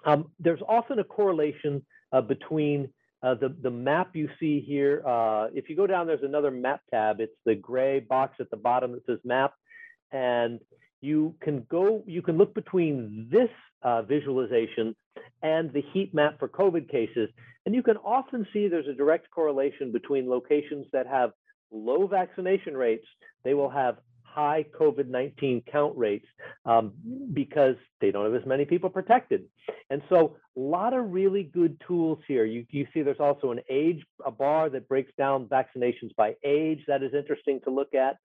um, 0.05 0.31
there's 0.41 0.63
often 0.67 0.99
a 0.99 1.05
correlation 1.05 1.85
uh, 2.13 2.23
between 2.23 2.89
uh, 3.23 3.35
the, 3.35 3.55
the 3.63 3.71
map 3.71 4.17
you 4.17 4.29
see 4.41 4.61
here. 4.61 5.03
Uh, 5.07 5.47
if 5.55 5.69
you 5.69 5.77
go 5.77 5.87
down, 5.87 6.07
there's 6.07 6.25
another 6.25 6.51
map 6.51 6.81
tab. 6.91 7.21
It's 7.21 7.37
the 7.45 7.55
gray 7.55 8.01
box 8.01 8.37
at 8.41 8.51
the 8.51 8.57
bottom 8.57 8.93
that 8.93 9.07
says 9.07 9.19
map. 9.25 9.53
And 10.12 10.61
you 11.01 11.35
can 11.40 11.66
go, 11.70 12.05
you 12.07 12.22
can 12.22 12.38
look 12.38 12.55
between 12.55 13.29
this 13.31 13.48
uh, 13.83 14.03
visualization 14.03 14.94
and 15.42 15.72
the 15.72 15.83
heat 15.92 16.14
map 16.14 16.38
for 16.38 16.48
COVID 16.48 16.88
cases. 16.90 17.29
And 17.66 17.75
you 17.75 17.83
can 17.83 17.96
often 17.98 18.46
see 18.53 18.68
there's 18.68 18.87
a 18.87 18.94
direct 18.94 19.31
correlation 19.31 19.92
between 19.92 20.29
locations 20.29 20.87
that 20.92 21.07
have 21.07 21.33
low 21.72 22.07
vaccination 22.07 22.77
rates, 22.77 23.07
they 23.44 23.55
will 23.55 23.70
have 23.70 23.96
high 24.33 24.64
COVID 24.79 25.09
19 25.09 25.62
count 25.71 25.97
rates 25.97 26.27
um, 26.64 26.92
because 27.33 27.77
they 28.01 28.11
don't 28.11 28.25
have 28.25 28.40
as 28.40 28.47
many 28.47 28.64
people 28.64 28.90
protected. 28.90 29.45
And 29.90 30.03
so, 30.09 30.37
a 30.57 30.61
lot 30.61 30.92
of 30.95 31.11
really 31.11 31.45
good 31.45 31.81
tools 31.87 32.18
here. 32.29 32.45
You, 32.45 32.66
you 32.71 32.87
see 32.92 33.03
there's 33.03 33.21
also 33.21 33.53
an 33.53 33.61
age, 33.71 34.03
a 34.25 34.31
bar 34.31 34.68
that 34.71 34.88
breaks 34.88 35.12
down 35.16 35.47
vaccinations 35.47 36.14
by 36.16 36.35
age. 36.45 36.81
That 36.88 37.03
is 37.03 37.14
interesting 37.14 37.61
to 37.64 37.71
look 37.71 37.95
at. 37.95 38.16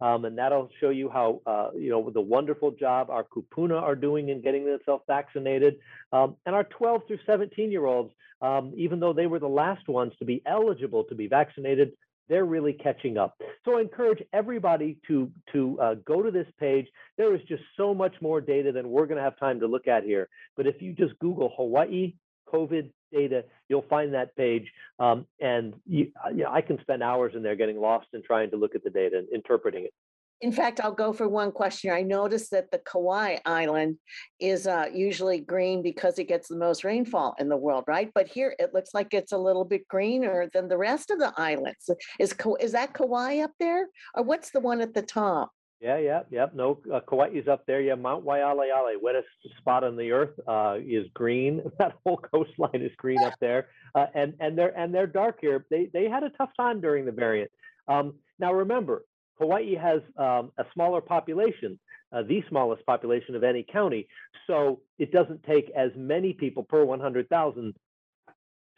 Um, 0.00 0.24
and 0.24 0.36
that'll 0.36 0.68
show 0.80 0.90
you 0.90 1.08
how, 1.08 1.40
uh, 1.46 1.68
you 1.76 1.90
know, 1.90 2.10
the 2.10 2.20
wonderful 2.20 2.72
job 2.72 3.08
our 3.08 3.24
kupuna 3.24 3.80
are 3.80 3.94
doing 3.94 4.30
in 4.30 4.42
getting 4.42 4.64
themselves 4.64 5.04
vaccinated. 5.06 5.76
Um, 6.12 6.36
and 6.44 6.56
our 6.56 6.64
12 6.64 7.02
through 7.06 7.18
17 7.24 7.70
year 7.70 7.86
olds, 7.86 8.12
um, 8.40 8.72
even 8.76 8.98
though 8.98 9.12
they 9.12 9.28
were 9.28 9.38
the 9.38 9.48
last 9.48 9.88
ones 9.88 10.12
to 10.18 10.24
be 10.24 10.42
eligible 10.44 11.04
to 11.04 11.14
be 11.14 11.28
vaccinated, 11.28 11.92
they're 12.32 12.46
really 12.46 12.72
catching 12.72 13.18
up. 13.18 13.38
So 13.62 13.76
I 13.76 13.82
encourage 13.82 14.22
everybody 14.32 14.96
to 15.06 15.30
to 15.52 15.78
uh, 15.78 15.94
go 16.06 16.22
to 16.22 16.30
this 16.30 16.46
page. 16.58 16.86
There 17.18 17.34
is 17.34 17.42
just 17.46 17.62
so 17.76 17.92
much 17.92 18.14
more 18.22 18.40
data 18.40 18.72
than 18.72 18.88
we're 18.88 19.04
going 19.04 19.18
to 19.18 19.22
have 19.22 19.38
time 19.38 19.60
to 19.60 19.66
look 19.66 19.86
at 19.86 20.02
here. 20.02 20.30
But 20.56 20.66
if 20.66 20.80
you 20.80 20.94
just 20.94 21.18
Google 21.18 21.52
Hawaii 21.54 22.14
COVID 22.50 22.90
data, 23.12 23.44
you'll 23.68 23.84
find 23.90 24.14
that 24.14 24.34
page. 24.34 24.66
Um, 24.98 25.26
and 25.40 25.74
you, 25.86 26.10
uh, 26.24 26.30
you 26.30 26.44
know, 26.44 26.50
I 26.50 26.62
can 26.62 26.80
spend 26.80 27.02
hours 27.02 27.34
in 27.36 27.42
there 27.42 27.54
getting 27.54 27.78
lost 27.78 28.06
and 28.14 28.24
trying 28.24 28.50
to 28.52 28.56
look 28.56 28.74
at 28.74 28.82
the 28.82 28.90
data 28.90 29.18
and 29.18 29.28
interpreting 29.28 29.84
it. 29.84 29.92
In 30.42 30.50
fact, 30.50 30.80
I'll 30.80 30.92
go 30.92 31.12
for 31.12 31.28
one 31.28 31.52
question. 31.52 31.92
I 31.92 32.02
noticed 32.02 32.50
that 32.50 32.72
the 32.72 32.80
Kauai 32.80 33.38
Island 33.46 33.98
is 34.40 34.66
uh, 34.66 34.86
usually 34.92 35.38
green 35.38 35.82
because 35.82 36.18
it 36.18 36.26
gets 36.26 36.48
the 36.48 36.56
most 36.56 36.82
rainfall 36.82 37.36
in 37.38 37.48
the 37.48 37.56
world, 37.56 37.84
right? 37.86 38.10
But 38.12 38.26
here 38.26 38.56
it 38.58 38.74
looks 38.74 38.90
like 38.92 39.14
it's 39.14 39.30
a 39.30 39.38
little 39.38 39.64
bit 39.64 39.86
greener 39.86 40.50
than 40.52 40.66
the 40.68 40.76
rest 40.76 41.12
of 41.12 41.20
the 41.20 41.32
islands. 41.36 41.88
Is 42.18 42.34
is 42.60 42.72
that 42.72 42.92
Kauai 42.92 43.38
up 43.38 43.52
there, 43.60 43.86
or 44.14 44.24
what's 44.24 44.50
the 44.50 44.58
one 44.58 44.80
at 44.80 44.94
the 44.94 45.02
top? 45.02 45.52
Yeah, 45.80 45.98
yeah, 45.98 46.22
yeah. 46.30 46.46
No, 46.54 46.80
uh, 46.92 47.00
Kauai 47.00 47.30
is 47.34 47.46
up 47.46 47.64
there. 47.66 47.80
Yeah, 47.80 47.94
Mount 47.94 48.24
Waialeale, 48.24 48.94
wettest 49.00 49.26
spot 49.58 49.84
on 49.84 49.96
the 49.96 50.10
earth, 50.10 50.38
uh, 50.48 50.78
is 50.84 51.06
green. 51.14 51.62
That 51.78 51.94
whole 52.04 52.18
coastline 52.18 52.82
is 52.82 52.92
green 52.96 53.22
up 53.22 53.34
there, 53.40 53.68
uh, 53.94 54.06
and 54.14 54.34
and 54.40 54.58
they're 54.58 54.76
and 54.76 54.92
they're 54.92 55.06
dark 55.06 55.38
here. 55.40 55.66
They 55.70 55.88
they 55.92 56.08
had 56.08 56.24
a 56.24 56.30
tough 56.30 56.50
time 56.56 56.80
during 56.80 57.04
the 57.04 57.12
variant. 57.12 57.52
Um, 57.86 58.14
now 58.38 58.52
remember, 58.52 59.04
Hawaii 59.42 59.74
has 59.74 60.00
um, 60.16 60.52
a 60.56 60.64
smaller 60.72 61.00
population, 61.00 61.76
uh, 62.12 62.22
the 62.22 62.44
smallest 62.48 62.86
population 62.86 63.34
of 63.34 63.42
any 63.42 63.64
county, 63.64 64.06
so 64.46 64.80
it 65.00 65.10
doesn't 65.10 65.42
take 65.42 65.68
as 65.76 65.90
many 65.96 66.32
people 66.32 66.62
per 66.62 66.84
100,000 66.84 67.74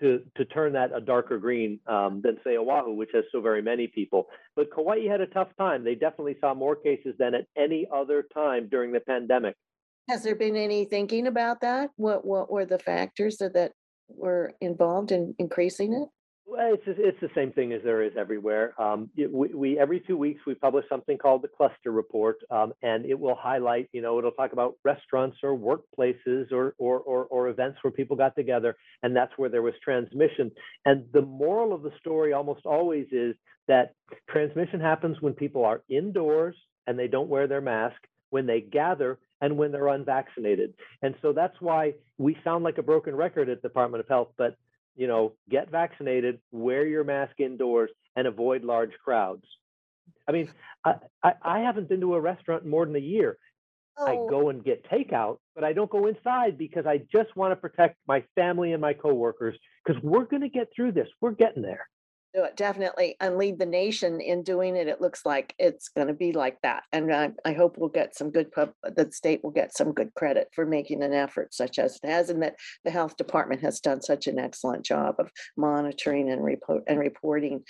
to 0.01 0.23
to 0.37 0.45
turn 0.47 0.73
that 0.73 0.91
a 0.93 1.01
darker 1.01 1.39
green 1.39 1.79
um, 1.87 2.21
than 2.25 2.39
say 2.43 2.57
Oahu, 2.57 2.95
which 2.95 3.11
has 3.13 3.25
so 3.31 3.41
very 3.43 3.63
many 3.63 3.87
people. 3.87 4.27
But 4.57 4.75
Kauai 4.75 5.07
had 5.07 5.21
a 5.21 5.27
tough 5.27 5.51
time. 5.59 5.85
They 5.85 5.95
definitely 5.95 6.37
saw 6.41 6.55
more 6.55 6.75
cases 6.75 7.15
than 7.19 7.35
at 7.35 7.47
any 7.57 7.87
other 7.95 8.25
time 8.35 8.69
during 8.69 8.91
the 8.91 9.01
pandemic. 9.01 9.55
Has 10.09 10.23
there 10.23 10.35
been 10.35 10.57
any 10.57 10.87
thinking 10.87 11.27
about 11.27 11.61
that? 11.61 11.91
What 11.97 12.25
what 12.25 12.51
were 12.51 12.65
the 12.65 12.79
factors 12.79 13.37
that, 13.37 13.53
that 13.53 13.73
were 14.09 14.55
involved 14.61 15.13
in 15.13 15.35
increasing 15.39 15.93
it? 15.93 16.09
Well, 16.47 16.75
it's 16.75 16.83
it's 16.87 17.21
the 17.21 17.31
same 17.35 17.53
thing 17.53 17.73
as 17.73 17.83
there 17.85 18.03
is 18.03 18.13
everywhere. 18.19 18.75
Um, 18.81 19.11
it- 19.17 19.33
we, 19.33 19.49
we 19.55 19.79
every 19.79 20.01
two 20.01 20.17
weeks 20.17 20.43
we 20.47 20.55
publish 20.55 20.85
something 20.89 21.19
called 21.19 21.43
the 21.43 21.49
cluster 21.49 21.91
report, 21.93 22.39
um, 22.51 22.73
and 22.83 23.07
it 23.07 23.19
will 23.19 23.37
highlight. 23.37 23.89
You 23.93 24.03
know, 24.03 24.19
it'll 24.19 24.33
talk 24.33 24.53
about 24.53 24.77
restaurants 24.85 25.39
or 25.43 25.57
workplaces 25.57 26.53
or, 26.53 26.75
or 26.79 27.01
or 27.01 27.27
or 27.27 27.49
events 27.49 27.79
where 27.83 27.93
people 27.93 28.17
got 28.17 28.37
together, 28.37 28.77
and 29.03 29.17
that's 29.17 29.33
where 29.39 29.49
there 29.51 29.63
was 29.63 29.75
transmission. 29.83 30.51
And 30.85 31.07
the 31.13 31.23
moral 31.23 31.73
of 31.75 31.83
the 31.83 31.93
story 32.01 32.33
almost 32.33 32.67
always 32.67 33.07
is 33.13 33.37
that 33.69 33.95
transmission 34.31 34.81
happens 34.81 35.17
when 35.23 35.35
people 35.35 35.65
are 35.65 35.83
indoors 35.89 36.57
and 36.87 36.99
they 36.99 37.09
don't 37.09 37.29
wear 37.31 37.47
their 37.49 37.63
mask, 37.63 37.97
when 38.31 38.47
they 38.47 38.61
gather, 38.61 39.19
and 39.41 39.57
when 39.57 39.73
they're 39.73 39.89
unvaccinated. 39.89 40.75
And 41.03 41.15
so 41.23 41.33
that's 41.33 41.57
why 41.61 41.95
we 42.19 42.37
sound 42.45 42.65
like 42.65 42.79
a 42.79 42.83
broken 42.83 43.15
record 43.17 43.49
at 43.49 43.63
the 43.63 43.69
Department 43.69 44.01
of 44.03 44.09
Health, 44.09 44.29
but 44.37 44.57
you 44.97 45.07
know, 45.07 45.33
get 45.51 45.71
vaccinated, 45.71 46.41
wear 46.53 46.87
your 46.87 47.05
mask 47.05 47.39
indoors, 47.39 47.91
and 48.17 48.27
avoid 48.27 48.65
large 48.65 48.93
crowds. 49.05 49.45
I 50.29 50.33
mean, 50.33 50.49
I, 50.85 50.95
I, 51.23 51.35
I 51.43 51.59
haven't 51.61 51.89
been 51.89 52.01
to 52.01 52.15
a 52.15 52.21
restaurant 52.21 52.65
in 52.65 52.71
more 52.71 52.87
than 52.87 52.97
a 52.97 53.01
year. 53.01 53.39
I 53.99 54.13
Oh, 54.13 54.29
go 54.29 54.49
and 54.49 54.65
get 54.65 54.89
takeout, 54.91 55.39
but 55.55 55.63
I 55.63 55.73
don't 55.73 55.91
go 55.91 56.07
inside 56.09 56.59
because 56.59 56.85
I 56.85 56.99
just 57.13 57.37
want 57.37 57.53
to 57.53 57.57
protect 57.57 57.97
my 58.09 58.25
family 58.35 58.73
and 58.73 58.81
my 58.81 58.93
coworkers 58.93 59.57
because 59.85 60.03
we're 60.03 60.25
going 60.25 60.43
to 60.43 60.49
get 60.49 60.69
through 60.75 60.93
this. 60.93 61.09
We're 61.21 61.31
getting 61.31 61.63
there. 61.63 61.89
Do 62.35 62.45
it, 62.45 62.57
definitely, 62.57 63.17
and 63.21 63.39
lead 63.39 63.59
the 63.59 63.67
nation 63.67 64.21
in 64.21 64.43
doing 64.43 64.77
it. 64.77 64.89
It 64.89 65.01
looks 65.01 65.25
like 65.25 65.55
it's 65.59 65.89
going 65.89 66.09
to 66.09 66.15
be 66.15 66.33
like 66.33 66.59
that, 66.63 66.83
and 66.93 67.13
I, 67.15 67.31
I 67.45 67.53
hope 67.53 67.77
we'll 67.79 67.89
get 67.89 68.17
some 68.17 68.31
good 68.31 68.51
pub. 68.51 68.73
The 68.83 69.11
state 69.13 69.43
will 69.45 69.51
get 69.51 69.77
some 69.77 69.93
good 69.93 70.13
credit 70.15 70.49
for 70.55 70.67
making 70.67 71.03
an 71.03 71.13
effort 71.13 71.55
such 71.55 71.79
as 71.79 71.99
it 72.03 72.09
has, 72.09 72.31
and 72.31 72.43
that 72.43 72.57
the 72.85 72.91
health 72.91 73.17
department 73.17 73.61
has 73.63 73.81
done 73.81 74.03
such 74.03 74.27
an 74.27 74.39
excellent 74.39 74.85
job 74.85 75.17
of 75.19 75.31
monitoring 75.57 76.31
and 76.31 76.45
report 76.45 76.83
and 76.87 76.99
reporting. 76.99 77.63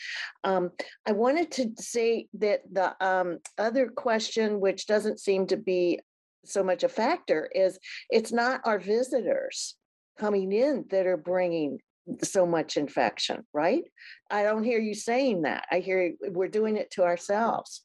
Um, 0.44 0.70
I 1.06 1.12
wanted 1.12 1.50
to 1.52 1.70
say 1.78 2.28
that 2.34 2.62
the 2.70 2.94
um, 3.04 3.38
other 3.58 3.88
question, 3.88 4.60
which 4.60 4.86
doesn't 4.86 5.20
seem 5.20 5.46
to 5.48 5.56
be 5.56 6.00
so 6.44 6.62
much 6.62 6.84
a 6.84 6.88
factor, 6.88 7.50
is 7.54 7.78
it's 8.10 8.32
not 8.32 8.60
our 8.64 8.78
visitors 8.78 9.76
coming 10.18 10.52
in 10.52 10.84
that 10.90 11.06
are 11.06 11.16
bringing 11.16 11.78
so 12.22 12.46
much 12.46 12.76
infection, 12.76 13.44
right? 13.52 13.84
I 14.30 14.42
don't 14.42 14.64
hear 14.64 14.78
you 14.78 14.94
saying 14.94 15.42
that. 15.42 15.66
I 15.70 15.80
hear 15.80 16.14
we're 16.20 16.48
doing 16.48 16.76
it 16.76 16.90
to 16.92 17.04
ourselves. 17.04 17.82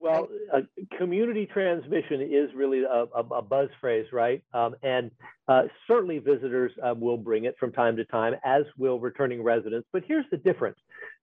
Well, 0.00 0.28
uh, 0.52 0.60
community 0.98 1.46
transmission 1.46 2.20
is 2.20 2.50
really 2.54 2.82
a, 2.82 3.06
a, 3.16 3.20
a 3.36 3.42
buzz 3.42 3.70
phrase, 3.80 4.06
right? 4.12 4.42
Um, 4.52 4.74
and 4.82 5.10
uh, 5.48 5.62
certainly 5.86 6.18
visitors 6.18 6.72
uh, 6.86 6.94
will 6.94 7.16
bring 7.16 7.44
it 7.44 7.56
from 7.58 7.72
time 7.72 7.96
to 7.96 8.04
time, 8.04 8.34
as 8.44 8.64
will 8.76 9.00
returning 9.00 9.42
residents. 9.42 9.88
But 9.94 10.02
here's 10.06 10.26
the 10.30 10.36
difference. 10.36 10.76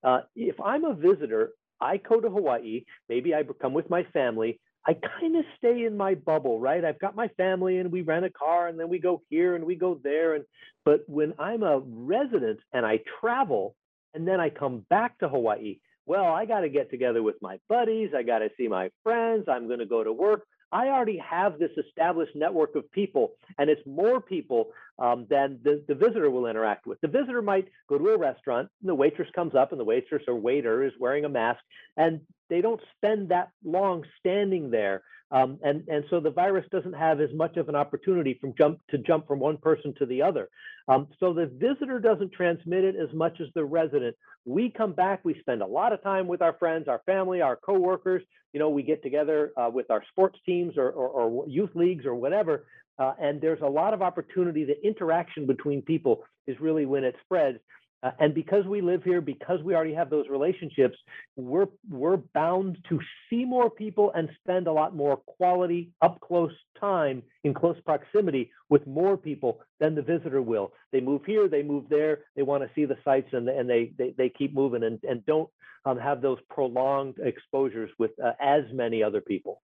Uh, 0.04 0.21
if 0.36 0.60
I'm 0.60 0.84
a 0.86 0.95
visitor, 0.95 1.51
I 1.80 1.97
go 1.97 2.19
to 2.21 2.30
Hawaii, 2.30 2.86
maybe 3.08 3.36
I 3.36 3.43
come 3.62 3.73
with 3.73 3.89
my 3.89 4.04
family. 4.13 4.60
I 4.87 4.93
kind 4.93 5.35
of 5.35 5.45
stay 5.57 5.85
in 5.85 5.95
my 5.95 6.15
bubble, 6.15 6.59
right? 6.59 6.83
I've 6.83 6.99
got 6.99 7.15
my 7.15 7.27
family 7.29 7.77
and 7.77 7.91
we 7.91 8.01
rent 8.01 8.25
a 8.25 8.31
car 8.31 8.67
and 8.67 8.79
then 8.79 8.89
we 8.89 8.99
go 8.99 9.21
here 9.29 9.55
and 9.55 9.65
we 9.65 9.75
go 9.75 9.99
there. 10.03 10.33
And 10.33 10.45
but 10.85 11.01
when 11.07 11.33
I'm 11.37 11.61
a 11.63 11.79
resident 11.79 12.59
and 12.73 12.85
I 12.85 12.99
travel 13.19 13.75
and 14.13 14.27
then 14.27 14.39
I 14.39 14.49
come 14.49 14.85
back 14.89 15.19
to 15.19 15.29
Hawaii, 15.29 15.77
well, 16.07 16.25
I 16.25 16.45
got 16.45 16.61
to 16.61 16.69
get 16.69 16.89
together 16.89 17.21
with 17.21 17.35
my 17.41 17.59
buddies. 17.69 18.09
I 18.15 18.23
got 18.23 18.39
to 18.39 18.49
see 18.57 18.67
my 18.67 18.89
friends. 19.03 19.45
I'm 19.47 19.67
going 19.67 19.79
to 19.79 19.85
go 19.85 20.03
to 20.03 20.11
work. 20.11 20.45
I 20.71 20.88
already 20.88 21.17
have 21.17 21.60
this 21.60 21.71
established 21.77 22.36
network 22.36 22.75
of 22.75 22.89
people, 22.91 23.34
and 23.57 23.69
it's 23.69 23.86
more 23.86 24.21
people 24.21 24.69
um, 24.99 25.27
than 25.29 25.60
the, 25.63 25.84
the 25.88 25.95
visitor 25.95 26.29
will 26.29 26.45
interact 26.45 26.88
with. 26.88 27.01
The 27.01 27.07
visitor 27.07 27.41
might 27.41 27.67
go 27.89 27.97
to 27.97 28.10
a 28.10 28.17
restaurant, 28.17 28.69
and 28.81 28.89
the 28.89 28.95
waitress 28.95 29.29
comes 29.36 29.55
up, 29.55 29.71
and 29.71 29.79
the 29.79 29.86
waitress 29.86 30.23
or 30.27 30.36
waiter 30.36 30.84
is 30.84 30.93
wearing 30.99 31.25
a 31.25 31.29
mask, 31.29 31.60
and 31.97 32.21
they 32.49 32.62
don't 32.62 32.81
spend 32.97 33.29
that 33.29 33.49
long 33.63 34.03
standing 34.19 34.71
there. 34.71 35.03
Um, 35.31 35.59
and, 35.63 35.87
and 35.87 36.03
so 36.09 36.19
the 36.19 36.29
virus 36.29 36.65
doesn't 36.71 36.93
have 36.93 37.21
as 37.21 37.29
much 37.33 37.55
of 37.57 37.69
an 37.69 37.75
opportunity 37.75 38.37
from 38.39 38.53
jump 38.57 38.79
to 38.89 38.97
jump 38.97 39.27
from 39.27 39.39
one 39.39 39.57
person 39.57 39.93
to 39.99 40.05
the 40.05 40.21
other. 40.21 40.49
Um, 40.87 41.07
so 41.19 41.33
the 41.33 41.45
visitor 41.45 41.99
doesn't 41.99 42.33
transmit 42.33 42.83
it 42.83 42.95
as 42.95 43.13
much 43.13 43.39
as 43.39 43.47
the 43.55 43.63
resident. 43.63 44.15
We 44.45 44.69
come 44.69 44.93
back, 44.93 45.21
we 45.23 45.39
spend 45.39 45.61
a 45.61 45.65
lot 45.65 45.93
of 45.93 46.03
time 46.03 46.27
with 46.27 46.41
our 46.41 46.53
friends, 46.57 46.87
our 46.87 47.01
family, 47.05 47.41
our 47.41 47.55
coworkers. 47.55 48.23
You 48.51 48.59
know, 48.59 48.69
we 48.69 48.83
get 48.83 49.01
together 49.03 49.53
uh, 49.55 49.69
with 49.71 49.89
our 49.89 50.03
sports 50.11 50.37
teams 50.45 50.77
or, 50.77 50.89
or, 50.89 51.07
or 51.07 51.47
youth 51.47 51.71
leagues 51.75 52.05
or 52.05 52.15
whatever. 52.15 52.65
Uh, 52.99 53.13
and 53.21 53.39
there's 53.39 53.61
a 53.61 53.69
lot 53.69 53.93
of 53.93 54.01
opportunity. 54.01 54.65
The 54.65 54.85
interaction 54.85 55.45
between 55.45 55.81
people 55.81 56.23
is 56.45 56.59
really 56.59 56.85
when 56.85 57.03
it 57.03 57.15
spreads. 57.23 57.59
Uh, 58.03 58.11
and 58.19 58.33
because 58.33 58.65
we 58.65 58.81
live 58.81 59.03
here, 59.03 59.21
because 59.21 59.61
we 59.63 59.75
already 59.75 59.93
have 59.93 60.09
those 60.09 60.25
relationships, 60.29 60.97
we're 61.35 61.67
we're 61.89 62.17
bound 62.33 62.77
to 62.89 62.99
see 63.29 63.45
more 63.45 63.69
people 63.69 64.11
and 64.15 64.29
spend 64.43 64.67
a 64.67 64.71
lot 64.71 64.95
more 64.95 65.17
quality, 65.17 65.91
up 66.01 66.19
close 66.19 66.53
time 66.79 67.21
in 67.43 67.53
close 67.53 67.77
proximity 67.85 68.51
with 68.69 68.85
more 68.87 69.17
people 69.17 69.59
than 69.79 69.93
the 69.93 70.01
visitor 70.01 70.41
will. 70.41 70.73
They 70.91 71.01
move 71.01 71.21
here, 71.25 71.47
they 71.47 71.61
move 71.61 71.85
there, 71.89 72.21
they 72.35 72.41
want 72.41 72.63
to 72.63 72.69
see 72.73 72.85
the 72.85 72.97
sites, 73.05 73.29
and 73.33 73.47
and 73.47 73.69
they 73.69 73.91
they, 73.97 74.15
they 74.17 74.29
keep 74.29 74.53
moving 74.53 74.83
and 74.83 74.99
and 75.03 75.25
don't 75.25 75.49
um, 75.85 75.97
have 75.97 76.21
those 76.21 76.39
prolonged 76.49 77.17
exposures 77.23 77.91
with 77.99 78.11
uh, 78.23 78.31
as 78.39 78.63
many 78.71 79.03
other 79.03 79.21
people. 79.21 79.61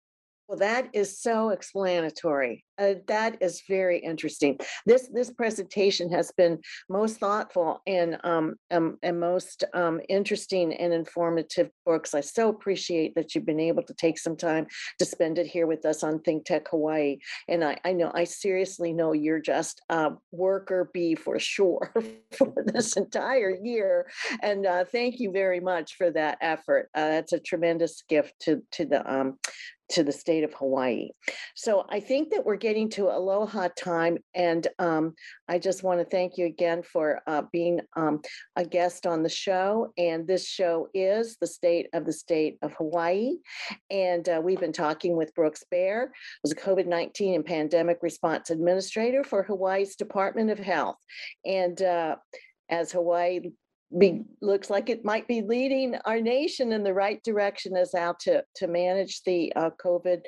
Well, 0.54 0.60
that 0.60 0.90
is 0.94 1.20
so 1.20 1.50
explanatory. 1.50 2.64
Uh, 2.78 2.96
that 3.08 3.38
is 3.42 3.64
very 3.68 3.98
interesting. 3.98 4.60
This 4.86 5.10
this 5.12 5.32
presentation 5.32 6.12
has 6.12 6.32
been 6.38 6.60
most 6.90 7.18
thoughtful 7.18 7.82
and 7.88 8.20
um, 8.24 8.56
um 8.70 9.00
and 9.02 9.20
most 9.20 9.64
um, 9.74 10.00
interesting 10.10 10.72
and 10.76 10.94
informative 10.94 11.72
Brooks. 11.86 12.14
I 12.14 12.22
so 12.22 12.50
appreciate 12.50 13.16
that 13.16 13.34
you've 13.34 13.48
been 13.48 13.60
able 13.60 13.82
to 13.82 13.96
take 13.96 14.20
some 14.20 14.38
time 14.38 14.68
to 15.00 15.06
spend 15.06 15.40
it 15.40 15.48
here 15.48 15.66
with 15.66 15.86
us 15.86 16.04
on 16.04 16.20
Think 16.20 16.46
Tech 16.46 16.68
Hawaii. 16.70 17.18
And 17.48 17.64
I, 17.64 17.80
I 17.84 17.94
know 17.94 18.12
I 18.14 18.24
seriously 18.24 18.94
know 18.94 19.14
you're 19.14 19.42
just 19.42 19.82
a 19.90 20.12
worker 20.32 20.92
bee 20.94 21.16
for 21.16 21.40
sure 21.40 21.92
for 22.38 22.54
this 22.66 22.96
entire 22.96 23.58
year. 23.64 24.08
And 24.44 24.68
uh, 24.68 24.86
thank 24.86 25.20
you 25.20 25.32
very 25.32 25.60
much 25.60 25.96
for 25.96 26.12
that 26.12 26.38
effort. 26.42 26.90
Uh, 26.94 27.08
that's 27.08 27.34
a 27.34 27.40
tremendous 27.40 28.04
gift 28.08 28.34
to 28.42 28.62
to 28.74 28.86
the 28.86 29.12
um, 29.12 29.40
to 29.94 30.04
the 30.04 30.12
state 30.12 30.44
of 30.44 30.54
Hawaii. 30.56 31.10
So 31.56 31.86
I 31.90 32.00
think 32.00 32.32
that 32.32 32.44
we're 32.44 32.56
getting 32.56 32.90
to 32.92 33.10
aloha 33.10 33.70
time. 33.78 34.18
And 34.34 34.68
um, 34.80 35.14
I 35.48 35.60
just 35.60 35.84
want 35.84 36.00
to 36.00 36.06
thank 36.06 36.38
you 36.38 36.48
again 36.48 36.82
for 36.82 37.22
uh, 37.28 37.44
being 37.52 37.80
um, 37.96 38.22
a 38.56 38.66
guest 38.66 39.06
on 39.06 39.22
the 39.22 39.30
show. 39.30 39.94
And 39.98 40.28
this 40.28 40.48
show 40.48 40.88
is 40.96 41.38
the 41.40 41.48
state 41.48 41.88
of 41.94 42.06
the 42.06 42.14
state 42.14 42.58
of 42.64 42.74
Hawaii. 42.74 43.34
And 43.92 44.28
uh, 44.28 44.42
we've 44.44 44.60
been 44.60 44.74
talking 44.74 45.16
with 45.16 45.36
Brooks 45.36 45.64
Baehr, 45.72 46.08
who's 46.42 46.52
a 46.52 46.56
COVID 46.56 46.88
19 46.88 47.36
and 47.36 47.46
pandemic 47.46 48.00
response 48.02 48.50
administrator 48.50 49.24
for 49.24 49.44
Hawaii's 49.44 49.96
Department 49.96 50.50
of 50.50 50.58
Health. 50.58 50.98
And 51.46 51.80
uh, 51.82 52.16
as 52.70 52.92
Hawaii 52.92 53.52
be, 53.98 54.24
looks 54.42 54.70
like 54.70 54.90
it 54.90 55.06
might 55.06 55.28
be 55.28 55.42
leading 55.42 55.96
our 56.06 56.20
nation 56.20 56.72
in 56.72 56.84
the 56.84 56.94
right 56.94 57.22
direction 57.24 57.76
as 57.76 57.92
how 57.96 58.16
to, 58.22 58.44
to 58.56 58.68
manage 58.68 59.22
the 59.24 59.54
uh, 59.56 59.70
COVID 59.84 60.22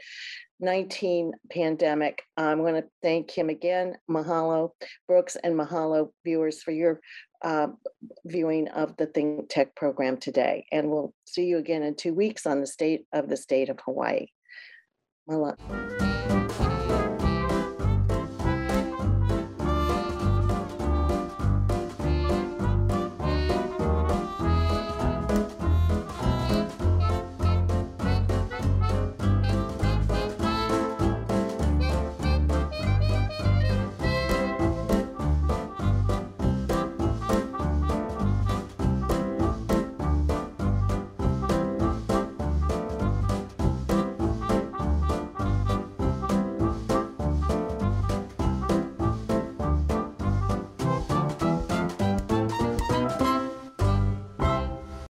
19 0.60 1.34
pandemic. 1.52 2.24
I'm 2.38 2.60
going 2.60 2.82
to 2.82 2.88
thank 3.02 3.30
him 3.32 3.50
again. 3.50 3.96
Mahalo, 4.10 4.70
Brooks, 5.08 5.36
and 5.44 5.56
mahalo, 5.56 6.12
viewers, 6.24 6.62
for 6.64 6.72
your 6.72 7.02
uh, 7.44 7.68
viewing 8.26 8.70
of 8.70 8.96
the 8.98 9.08
Think 9.08 9.50
Tech 9.50 9.76
program 9.76 10.18
today. 10.18 10.66
And 10.72 10.90
we'll 10.90 11.14
see 11.26 11.46
you 11.46 11.58
again 11.58 11.84
in 11.84 11.96
two 11.96 12.14
weeks 12.14 12.46
on 12.46 12.62
the 12.62 12.68
state 12.68 13.06
of 13.14 13.30
the 13.30 13.38
state 13.38 13.70
of 13.70 13.80
Hawaii. 13.86 14.28
Mahalo. 15.30 16.15